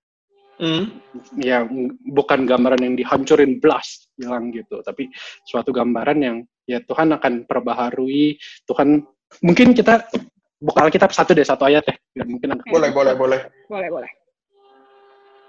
Hmm. 0.57 0.89
Ya 1.37 1.69
bukan 2.09 2.49
gambaran 2.49 2.81
yang 2.81 2.97
dihancurin 2.97 3.61
blast 3.61 4.09
hilang 4.17 4.49
gitu, 4.49 4.81
tapi 4.81 5.13
suatu 5.45 5.69
gambaran 5.69 6.17
yang 6.17 6.37
ya 6.65 6.81
Tuhan 6.81 7.13
akan 7.13 7.45
perbaharui. 7.45 8.41
Tuhan 8.65 9.05
mungkin 9.45 9.77
kita 9.77 10.09
buka 10.57 10.89
Alkitab 10.89 11.13
satu 11.13 11.37
deh 11.37 11.45
satu 11.45 11.69
ayat 11.69 11.85
ya, 11.85 11.95
biar 12.17 12.25
mungkin 12.25 12.57
boleh 12.73 12.89
boleh 12.89 13.13
boleh 13.13 13.39
boleh 13.69 13.89
boleh. 13.93 14.11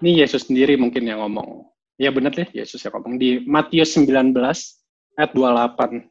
Ini 0.04 0.22
Yesus 0.22 0.46
sendiri 0.46 0.76
mungkin 0.76 1.08
yang 1.08 1.24
ngomong. 1.24 1.64
Ya 1.96 2.12
benar 2.12 2.36
deh 2.36 2.46
Yesus 2.52 2.84
yang 2.84 2.94
ngomong 3.00 3.16
di 3.16 3.42
Matius 3.48 3.96
19 3.96 4.36
ayat 5.18 5.32
28. 5.32 6.04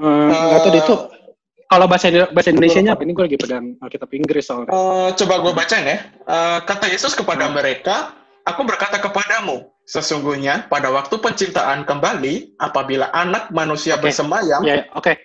Uh, 0.00 0.32
uh, 0.32 0.56
tahu 0.64 0.80
itu 0.80 0.94
kalau 1.70 1.86
bahasa 1.86 2.10
bahasa 2.34 2.50
Indonesia-nya 2.50 2.98
apa? 2.98 3.06
Ini 3.06 3.14
gue 3.14 3.24
lagi 3.30 3.38
pegang 3.38 3.78
Alkitab 3.78 4.10
Inggris 4.10 4.44
soalnya. 4.50 4.74
Uh, 4.74 5.14
coba 5.14 5.38
gue 5.38 5.52
bacain 5.54 5.86
ya. 5.86 5.98
Uh, 6.26 6.58
kata 6.66 6.90
Yesus 6.90 7.14
kepada 7.14 7.46
hmm. 7.46 7.54
mereka, 7.54 8.20
Aku 8.48 8.64
berkata 8.64 8.96
kepadamu, 8.96 9.68
sesungguhnya 9.84 10.66
pada 10.72 10.88
waktu 10.88 11.12
penciptaan 11.20 11.84
kembali, 11.84 12.56
apabila 12.56 13.12
anak 13.14 13.52
manusia 13.54 14.00
okay. 14.00 14.10
bersemayam. 14.10 14.64
Ya, 14.64 14.82
yeah, 14.82 14.84
oke. 14.96 15.06
Okay. 15.06 15.16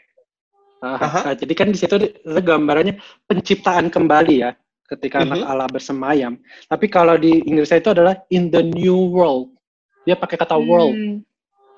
Uh, 0.84 1.00
uh-huh. 1.00 1.24
uh, 1.32 1.36
jadi 1.40 1.54
kan 1.56 1.68
di 1.74 1.80
situ 1.80 1.96
gambarannya 2.22 3.00
penciptaan 3.26 3.90
kembali 3.90 4.36
ya, 4.46 4.52
ketika 4.86 5.24
uh-huh. 5.24 5.32
anak 5.32 5.40
mhm. 5.42 5.50
Allah 5.50 5.68
bersemayam. 5.72 6.34
Tapi 6.70 6.86
kalau 6.92 7.16
di 7.16 7.42
Inggris 7.50 7.74
itu 7.74 7.90
adalah 7.90 8.20
in 8.30 8.54
the 8.54 8.62
new 8.62 9.10
world. 9.10 9.56
Dia 10.06 10.20
pakai 10.20 10.38
kata 10.38 10.60
world. 10.62 10.94
Hmm. 10.94 11.18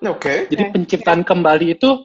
Oke. 0.04 0.20
Okay. 0.20 0.38
Jadi 0.52 0.64
penciptaan 0.76 1.24
kembali 1.24 1.80
itu 1.80 2.04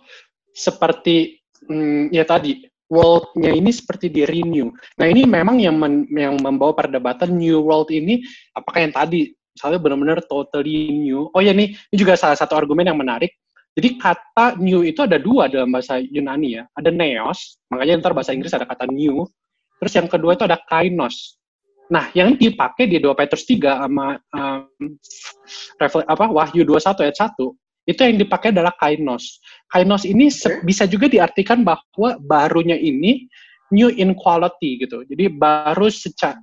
seperti 0.54 1.41
hmm, 1.68 2.14
ya 2.14 2.24
tadi 2.26 2.66
world-nya 2.92 3.56
ini 3.56 3.72
seperti 3.72 4.12
di 4.12 4.28
renew. 4.28 4.68
Nah 5.00 5.06
ini 5.08 5.24
memang 5.24 5.56
yang 5.56 5.80
men, 5.80 6.04
yang 6.12 6.36
membawa 6.36 6.76
perdebatan 6.76 7.32
new 7.40 7.64
world 7.64 7.88
ini 7.88 8.20
apakah 8.52 8.84
yang 8.84 8.92
tadi 8.92 9.32
misalnya 9.56 9.80
benar-benar 9.80 10.18
totally 10.28 10.92
new. 10.92 11.32
Oh 11.32 11.40
ya 11.40 11.56
nih 11.56 11.72
ini 11.72 11.96
juga 11.96 12.20
salah 12.20 12.36
satu 12.36 12.52
argumen 12.52 12.84
yang 12.84 13.00
menarik. 13.00 13.32
Jadi 13.72 13.96
kata 13.96 14.60
new 14.60 14.84
itu 14.84 15.00
ada 15.00 15.16
dua 15.16 15.48
dalam 15.48 15.72
bahasa 15.72 15.96
Yunani 15.96 16.60
ya. 16.60 16.68
Ada 16.76 16.92
neos, 16.92 17.56
makanya 17.72 18.04
ntar 18.04 18.12
bahasa 18.12 18.36
Inggris 18.36 18.52
ada 18.52 18.68
kata 18.68 18.84
new. 18.92 19.24
Terus 19.80 19.92
yang 19.96 20.08
kedua 20.12 20.36
itu 20.36 20.44
ada 20.44 20.60
kainos. 20.68 21.40
Nah, 21.92 22.08
yang 22.16 22.40
dipakai 22.40 22.88
di 22.88 22.96
2 22.96 23.12
Petrus 23.12 23.44
3 23.44 23.84
sama 23.84 24.16
um, 24.32 24.96
apa 26.08 26.24
Wahyu 26.32 26.64
21 26.64 27.04
ayat 27.04 27.16
1 27.20 27.36
itu 27.82 27.98
yang 27.98 28.18
dipakai 28.18 28.54
adalah 28.54 28.74
kainos. 28.78 29.42
Kainos 29.66 30.06
ini 30.06 30.30
okay. 30.30 30.62
bisa 30.62 30.86
juga 30.86 31.10
diartikan 31.10 31.66
bahwa 31.66 32.18
barunya 32.22 32.78
ini 32.78 33.26
new 33.74 33.90
in 33.90 34.14
quality 34.14 34.86
gitu. 34.86 35.02
Jadi 35.08 35.32
baru 35.32 35.90
secara 35.90 36.38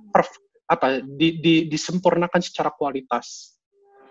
apa 0.70 1.02
di, 1.02 1.40
di, 1.40 1.54
disempurnakan 1.66 2.40
secara 2.44 2.70
kualitas. 2.74 3.56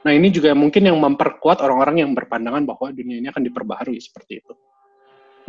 Nah 0.03 0.15
ini 0.15 0.31
juga 0.31 0.55
mungkin 0.55 0.87
yang 0.89 0.97
memperkuat 0.97 1.59
orang-orang 1.59 2.07
yang 2.07 2.11
berpandangan 2.15 2.63
bahwa 2.63 2.91
dunia 2.95 3.19
ini 3.19 3.27
akan 3.29 3.43
diperbaharui 3.45 3.99
seperti 3.99 4.41
itu. 4.41 4.53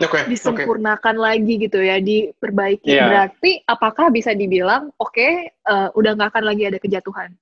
Okay, 0.00 0.32
disempurnakan 0.32 1.16
okay. 1.20 1.24
lagi 1.28 1.54
gitu 1.60 1.76
ya, 1.76 2.00
diperbaiki. 2.00 2.88
Yeah. 2.88 3.04
Berarti 3.10 3.60
apakah 3.68 4.08
bisa 4.08 4.32
dibilang, 4.32 4.88
oke, 4.96 5.12
okay, 5.12 5.52
uh, 5.68 5.92
udah 5.92 6.16
nggak 6.16 6.30
akan 6.32 6.44
lagi 6.48 6.62
ada 6.72 6.78
kejatuhan? 6.80 7.36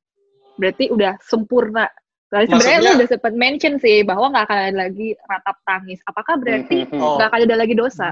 Berarti 0.58 0.90
udah 0.90 1.14
sempurna 1.22 1.86
Nah, 2.28 2.44
sebenarnya 2.44 2.80
lu 2.84 2.90
udah 3.00 3.08
sempat 3.08 3.32
mention 3.32 3.74
sih 3.80 4.04
bahwa 4.04 4.28
nggak 4.28 4.44
akan 4.44 4.58
ada 4.68 4.76
lagi 4.84 5.16
ratap 5.24 5.56
tangis. 5.64 5.98
Apakah 6.04 6.36
berarti 6.36 6.84
hmm, 6.84 6.92
hmm, 6.92 7.00
hmm. 7.00 7.14
nggak 7.16 7.28
akan 7.32 7.40
ada 7.48 7.56
lagi 7.56 7.74
dosa 7.74 8.08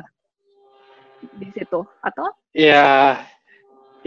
di 1.37 1.48
situ? 1.52 1.85
Atau? 2.00 2.33
Ya, 2.57 3.20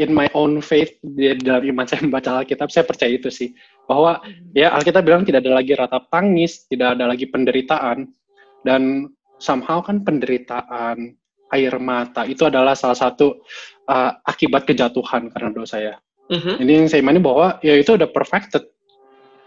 in 0.02 0.10
my 0.16 0.26
own 0.34 0.66
faith 0.66 0.98
di 1.04 1.36
dalam 1.38 1.62
iman 1.62 1.86
saya 1.90 2.02
membaca 2.02 2.42
Alkitab, 2.42 2.74
saya 2.74 2.90
percaya 2.90 3.12
itu 3.14 3.30
sih 3.30 3.54
bahwa 3.86 4.18
ya 4.58 4.74
Alkitab 4.74 5.06
bilang 5.06 5.28
tidak 5.28 5.46
ada 5.46 5.62
lagi 5.62 5.78
ratap 5.78 6.10
tangis, 6.10 6.66
tidak 6.66 6.98
ada 6.98 7.06
lagi 7.06 7.30
penderitaan, 7.30 8.10
dan 8.66 9.14
somehow 9.38 9.84
kan 9.84 10.02
penderitaan, 10.02 11.14
air 11.50 11.74
mata 11.82 12.26
itu 12.30 12.46
adalah 12.46 12.78
salah 12.78 12.98
satu 12.98 13.42
uh, 13.90 14.12
akibat 14.26 14.70
kejatuhan 14.70 15.34
karena 15.34 15.50
dosa 15.50 15.78
ya. 15.82 15.96
Uh-huh. 16.30 16.62
Ini 16.62 16.86
yang 16.86 16.88
saya 16.88 17.02
imani 17.02 17.18
bahwa 17.18 17.58
ya 17.66 17.74
itu 17.74 17.98
udah 17.98 18.10
perfected. 18.14 18.70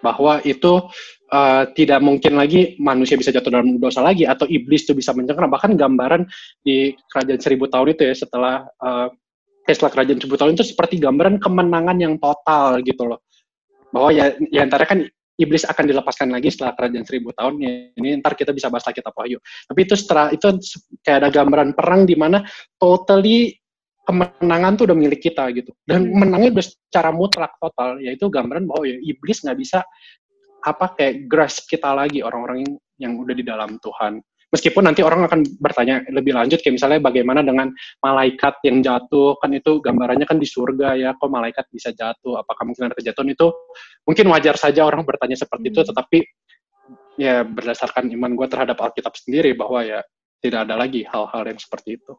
Bahwa 0.02 0.42
itu 0.42 0.90
uh, 1.30 1.64
tidak 1.72 2.02
mungkin 2.02 2.36
lagi 2.36 2.74
manusia 2.82 3.14
bisa 3.14 3.30
jatuh 3.30 3.48
dalam 3.48 3.78
dosa 3.78 4.02
lagi 4.02 4.28
atau 4.28 4.44
iblis 4.50 4.84
itu 4.84 4.92
bisa 4.92 5.14
mencengkeram. 5.16 5.48
Bahkan 5.48 5.78
gambaran 5.78 6.26
di 6.60 6.92
kerajaan 7.08 7.40
seribu 7.40 7.70
tahun 7.70 7.94
itu 7.96 8.02
ya 8.10 8.14
setelah 8.18 8.66
uh, 8.82 9.08
setelah 9.64 9.92
kerajaan 9.94 10.18
seribu 10.18 10.36
tahun 10.36 10.58
itu 10.58 10.66
seperti 10.66 10.98
gambaran 10.98 11.38
kemenangan 11.38 11.96
yang 12.02 12.14
total 12.18 12.82
gitu 12.82 13.06
loh. 13.06 13.22
Bahwa 13.94 14.10
ya, 14.10 14.34
ya 14.50 14.66
antara 14.66 14.84
kan 14.84 15.06
iblis 15.40 15.64
akan 15.64 15.84
dilepaskan 15.88 16.28
lagi 16.28 16.52
setelah 16.52 16.76
kerajaan 16.76 17.04
seribu 17.08 17.32
tahun 17.32 17.54
ya 17.58 17.72
ini 17.96 18.20
ntar 18.20 18.36
kita 18.36 18.52
bisa 18.52 18.68
bahas 18.68 18.84
lagi 18.84 19.00
kitab 19.00 19.16
Wahyu 19.16 19.40
tapi 19.64 19.80
itu 19.88 19.94
setelah 19.96 20.28
itu 20.30 20.46
kayak 21.00 21.18
ada 21.24 21.28
gambaran 21.32 21.72
perang 21.72 22.04
di 22.04 22.14
mana 22.14 22.44
totally 22.76 23.56
kemenangan 24.02 24.72
tuh 24.74 24.84
udah 24.90 24.98
milik 24.98 25.20
kita 25.22 25.46
gitu 25.54 25.70
dan 25.86 26.06
hmm. 26.06 26.26
menangnya 26.26 26.50
udah 26.58 26.66
secara 26.66 27.10
mutlak 27.14 27.54
total 27.62 28.02
yaitu 28.02 28.26
gambaran 28.26 28.66
bahwa 28.66 28.82
ya 28.86 28.98
iblis 28.98 29.46
nggak 29.46 29.58
bisa 29.58 29.80
apa 30.62 30.94
kayak 30.94 31.26
grasp 31.26 31.66
kita 31.66 31.90
lagi 31.90 32.22
orang-orang 32.22 32.62
yang, 32.62 32.72
yang 32.98 33.12
udah 33.18 33.34
di 33.34 33.44
dalam 33.46 33.78
Tuhan 33.78 34.22
meskipun 34.52 34.84
nanti 34.84 35.00
orang 35.00 35.26
akan 35.26 35.42
bertanya 35.58 36.04
lebih 36.12 36.34
lanjut 36.34 36.60
kayak 36.60 36.76
misalnya 36.76 37.00
bagaimana 37.02 37.40
dengan 37.40 37.70
malaikat 38.04 38.60
yang 38.66 38.84
jatuh 38.84 39.38
kan 39.40 39.50
itu 39.54 39.80
gambarannya 39.80 40.26
kan 40.28 40.38
di 40.38 40.46
surga 40.46 40.98
ya 40.98 41.10
kok 41.16 41.30
malaikat 41.30 41.66
bisa 41.72 41.90
jatuh 41.94 42.42
apakah 42.42 42.68
mungkin 42.68 42.90
ada 42.90 42.94
kejatuhan 42.98 43.32
itu 43.32 43.48
mungkin 44.04 44.26
wajar 44.28 44.54
saja 44.58 44.84
orang 44.84 45.02
bertanya 45.06 45.38
seperti 45.38 45.72
itu 45.72 45.80
hmm. 45.82 45.88
tetapi 45.94 46.18
ya 47.16 47.44
berdasarkan 47.44 48.08
iman 48.12 48.32
gue 48.36 48.46
terhadap 48.48 48.76
Alkitab 48.80 49.14
sendiri 49.16 49.52
bahwa 49.56 49.84
ya 49.84 50.00
tidak 50.42 50.66
ada 50.68 50.74
lagi 50.74 51.06
hal-hal 51.06 51.42
yang 51.46 51.60
seperti 51.60 52.02
itu. 52.02 52.12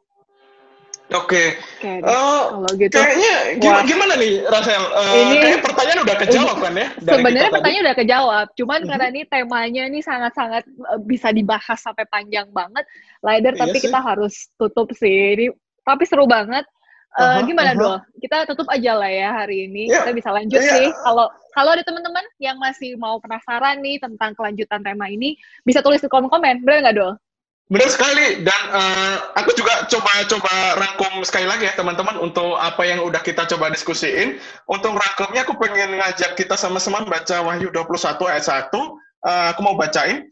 Oke. 1.14 1.62
Okay. 1.78 2.02
Uh, 2.02 2.66
oh, 2.66 2.70
gitu. 2.74 2.98
Kayaknya 2.98 3.34
gimana, 3.62 3.86
gimana 3.86 4.14
nih 4.18 4.34
Rasel? 4.50 4.84
Uh, 4.98 5.16
ini 5.30 5.36
kayak 5.46 5.60
pertanyaan 5.62 6.00
udah 6.02 6.16
kejawab 6.18 6.58
kan 6.58 6.74
ya? 6.74 6.88
Sebenarnya 6.98 7.52
pertanyaan 7.54 7.84
udah 7.86 7.98
kejawab, 7.98 8.46
cuman 8.58 8.74
mm 8.74 8.82
-hmm. 8.82 8.90
karena 8.90 9.06
ini 9.14 9.22
temanya 9.30 9.84
ini 9.86 10.00
sangat-sangat 10.02 10.64
eh, 10.66 11.00
bisa 11.06 11.30
dibahas 11.30 11.78
sampai 11.78 12.06
panjang 12.10 12.50
banget, 12.50 12.86
Lider. 13.22 13.54
Iya 13.54 13.62
tapi 13.62 13.78
sih. 13.78 13.84
kita 13.86 14.00
harus 14.02 14.34
tutup 14.58 14.90
sih. 14.98 15.38
Ini 15.38 15.46
tapi 15.86 16.04
seru 16.10 16.26
banget. 16.26 16.66
Uh, 17.14 17.22
uh 17.22 17.30
-huh, 17.38 17.40
gimana 17.46 17.72
uh 17.72 17.76
-huh. 17.78 17.84
dong? 17.86 18.00
Kita 18.18 18.38
tutup 18.50 18.66
aja 18.74 18.98
lah 18.98 19.12
ya 19.14 19.30
hari 19.46 19.70
ini. 19.70 19.86
Yeah. 19.86 20.02
Kita 20.02 20.12
bisa 20.18 20.30
lanjut 20.34 20.62
yeah. 20.66 20.74
sih. 20.82 20.88
Kalau 21.06 21.30
kalau 21.54 21.70
ada 21.78 21.86
teman-teman 21.86 22.26
yang 22.42 22.58
masih 22.58 22.98
mau 22.98 23.22
penasaran 23.22 23.86
nih 23.86 24.02
tentang 24.02 24.34
kelanjutan 24.34 24.82
tema 24.82 25.06
ini, 25.14 25.38
bisa 25.62 25.86
tulis 25.86 26.02
di 26.02 26.10
kolom 26.10 26.26
komen. 26.26 26.66
Bener 26.66 26.82
nggak, 26.82 26.98
Dol? 26.98 27.14
Benar 27.72 27.90
sekali 27.90 28.44
dan 28.44 28.62
uh, 28.76 29.16
aku 29.40 29.56
juga 29.56 29.88
coba-coba 29.88 30.84
rangkum 30.84 31.24
sekali 31.24 31.48
lagi 31.48 31.64
ya 31.64 31.74
teman-teman 31.80 32.20
untuk 32.20 32.60
apa 32.60 32.84
yang 32.84 33.00
udah 33.08 33.24
kita 33.24 33.48
coba 33.56 33.72
diskusiin. 33.72 34.36
Untuk 34.68 34.92
rangkumnya 34.92 35.48
aku 35.48 35.56
pengen 35.56 35.96
ngajak 35.96 36.36
kita 36.36 36.60
sama-sama 36.60 37.08
baca 37.08 37.40
Wahyu 37.40 37.72
21 37.72 38.20
ayat 38.28 38.44
1. 38.44 38.68
Uh, 38.76 38.88
eh, 39.24 39.46
aku 39.56 39.60
mau 39.64 39.80
bacain. 39.80 40.28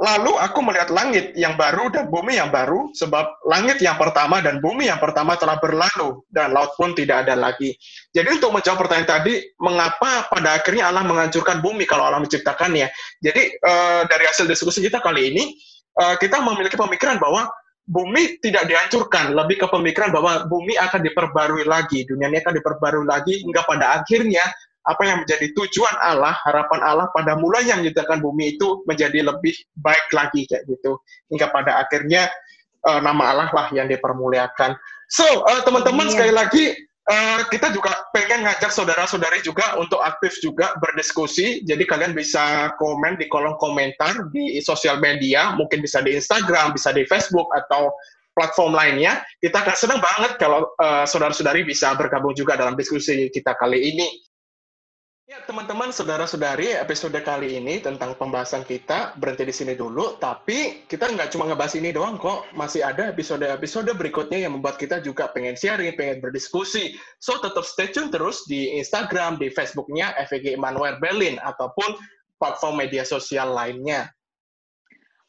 Lalu 0.00 0.32
aku 0.32 0.64
melihat 0.64 0.88
langit 0.88 1.36
yang 1.36 1.60
baru 1.60 1.92
dan 1.92 2.08
bumi 2.08 2.40
yang 2.40 2.48
baru, 2.48 2.88
sebab 2.96 3.44
langit 3.44 3.84
yang 3.84 4.00
pertama 4.00 4.40
dan 4.40 4.56
bumi 4.56 4.88
yang 4.88 4.96
pertama 4.96 5.36
telah 5.36 5.60
berlalu, 5.60 6.24
dan 6.32 6.56
laut 6.56 6.72
pun 6.80 6.96
tidak 6.96 7.28
ada 7.28 7.36
lagi. 7.36 7.76
Jadi 8.16 8.40
untuk 8.40 8.48
menjawab 8.48 8.80
pertanyaan 8.80 9.20
tadi, 9.20 9.44
mengapa 9.60 10.24
pada 10.32 10.56
akhirnya 10.56 10.88
Allah 10.88 11.04
menghancurkan 11.04 11.60
bumi 11.60 11.84
kalau 11.84 12.08
Allah 12.08 12.24
menciptakannya? 12.24 12.88
Jadi 13.20 13.60
uh, 13.60 14.08
dari 14.08 14.24
hasil 14.24 14.48
diskusi 14.48 14.80
kita 14.80 15.04
kali 15.04 15.36
ini, 15.36 15.52
uh, 15.98 16.14
kita 16.20 16.38
memiliki 16.44 16.76
pemikiran 16.78 17.18
bahwa 17.18 17.50
bumi 17.90 18.38
tidak 18.38 18.70
dihancurkan, 18.70 19.34
lebih 19.34 19.62
ke 19.62 19.66
pemikiran 19.66 20.14
bahwa 20.14 20.46
bumi 20.46 20.78
akan 20.78 21.02
diperbarui 21.02 21.66
lagi, 21.66 22.06
dunia 22.06 22.30
ini 22.30 22.38
akan 22.38 22.54
diperbarui 22.54 23.06
lagi 23.08 23.42
hingga 23.42 23.66
pada 23.66 23.98
akhirnya 23.98 24.44
apa 24.86 25.02
yang 25.04 25.18
menjadi 25.26 25.52
tujuan 25.52 25.94
Allah, 26.00 26.32
harapan 26.46 26.80
Allah 26.80 27.06
pada 27.12 27.36
mulanya 27.36 27.76
menciptakan 27.76 28.22
bumi 28.24 28.56
itu 28.56 28.80
menjadi 28.88 29.26
lebih 29.28 29.52
baik 29.76 30.06
lagi 30.14 30.48
kayak 30.48 30.64
gitu. 30.70 30.96
Hingga 31.28 31.52
pada 31.52 31.84
akhirnya 31.84 32.30
uh, 32.88 33.00
nama 33.02 33.34
Allah 33.34 33.48
lah 33.52 33.66
yang 33.76 33.90
dipermuliakan. 33.90 34.78
So, 35.10 35.26
uh, 35.26 35.60
teman-teman 35.66 36.08
iya. 36.08 36.12
sekali 36.14 36.32
lagi 36.32 36.64
Uh, 37.08 37.42
kita 37.48 37.72
juga 37.74 38.06
pengen 38.14 38.44
ngajak 38.44 38.70
saudara-saudari 38.70 39.40
juga 39.42 39.74
untuk 39.80 39.98
aktif 40.04 40.36
juga 40.44 40.76
berdiskusi. 40.78 41.64
Jadi 41.64 41.82
kalian 41.88 42.14
bisa 42.14 42.76
komen 42.76 43.16
di 43.16 43.26
kolom 43.26 43.56
komentar 43.58 44.30
di 44.30 44.60
sosial 44.62 45.00
media, 45.00 45.56
mungkin 45.56 45.80
bisa 45.80 46.04
di 46.04 46.14
Instagram, 46.14 46.76
bisa 46.76 46.92
di 46.94 47.02
Facebook 47.08 47.50
atau 47.56 47.90
platform 48.36 48.78
lainnya. 48.78 49.24
Kita 49.42 49.64
akan 49.64 49.76
senang 49.76 50.00
banget 50.00 50.38
kalau 50.38 50.70
uh, 50.78 51.02
saudara-saudari 51.08 51.66
bisa 51.66 51.96
bergabung 51.98 52.36
juga 52.36 52.54
dalam 52.54 52.78
diskusi 52.78 53.26
kita 53.32 53.58
kali 53.58 53.80
ini. 53.90 54.06
Ya, 55.30 55.38
teman-teman, 55.46 55.94
saudara-saudari, 55.94 56.74
episode 56.74 57.14
kali 57.22 57.54
ini 57.54 57.78
tentang 57.78 58.18
pembahasan 58.18 58.66
kita 58.66 59.14
berhenti 59.14 59.46
di 59.46 59.54
sini 59.54 59.78
dulu. 59.78 60.18
Tapi 60.18 60.82
kita 60.90 61.06
nggak 61.06 61.30
cuma 61.30 61.46
ngebahas 61.46 61.78
ini 61.78 61.94
doang 61.94 62.18
kok. 62.18 62.50
Masih 62.50 62.82
ada 62.82 63.14
episode-episode 63.14 63.94
berikutnya 63.94 64.42
yang 64.42 64.58
membuat 64.58 64.74
kita 64.74 64.98
juga 64.98 65.30
pengen 65.30 65.54
sharing, 65.54 65.94
pengen 65.94 66.18
berdiskusi. 66.18 66.98
So, 67.22 67.38
tetap 67.38 67.62
stay 67.62 67.94
tune 67.94 68.10
terus 68.10 68.42
di 68.50 68.74
Instagram, 68.74 69.38
di 69.38 69.54
Facebooknya 69.54 70.18
FEG 70.26 70.58
Emmanuel 70.58 70.98
Berlin, 70.98 71.38
ataupun 71.46 71.94
platform 72.42 72.82
media 72.82 73.06
sosial 73.06 73.54
lainnya. 73.54 74.10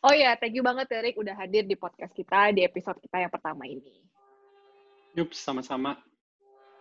Oh 0.02 0.18
ya, 0.18 0.34
thank 0.34 0.58
you 0.58 0.66
banget 0.66 0.90
Erik 0.98 1.14
udah 1.22 1.38
hadir 1.38 1.70
di 1.70 1.78
podcast 1.78 2.18
kita 2.18 2.50
di 2.58 2.66
episode 2.66 2.98
kita 3.06 3.22
yang 3.22 3.30
pertama 3.30 3.70
ini. 3.70 4.02
Yup, 5.14 5.30
sama-sama. 5.38 5.94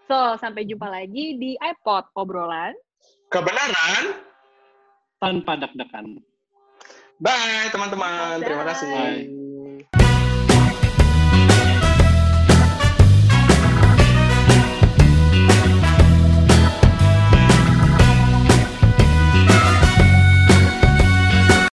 So, 0.09 0.41
sampai 0.41 0.65
jumpa 0.65 0.89
lagi 0.89 1.37
di 1.37 1.61
iPod 1.61 2.17
Obrolan 2.17 2.73
kebenaran 3.31 4.05
tanpa 5.23 5.53
deg-degan. 5.57 6.19
Bye 7.21 7.71
teman-teman, 7.71 8.43
terima 8.43 8.64
kasih. 8.66 8.90
Bye. 8.90 9.39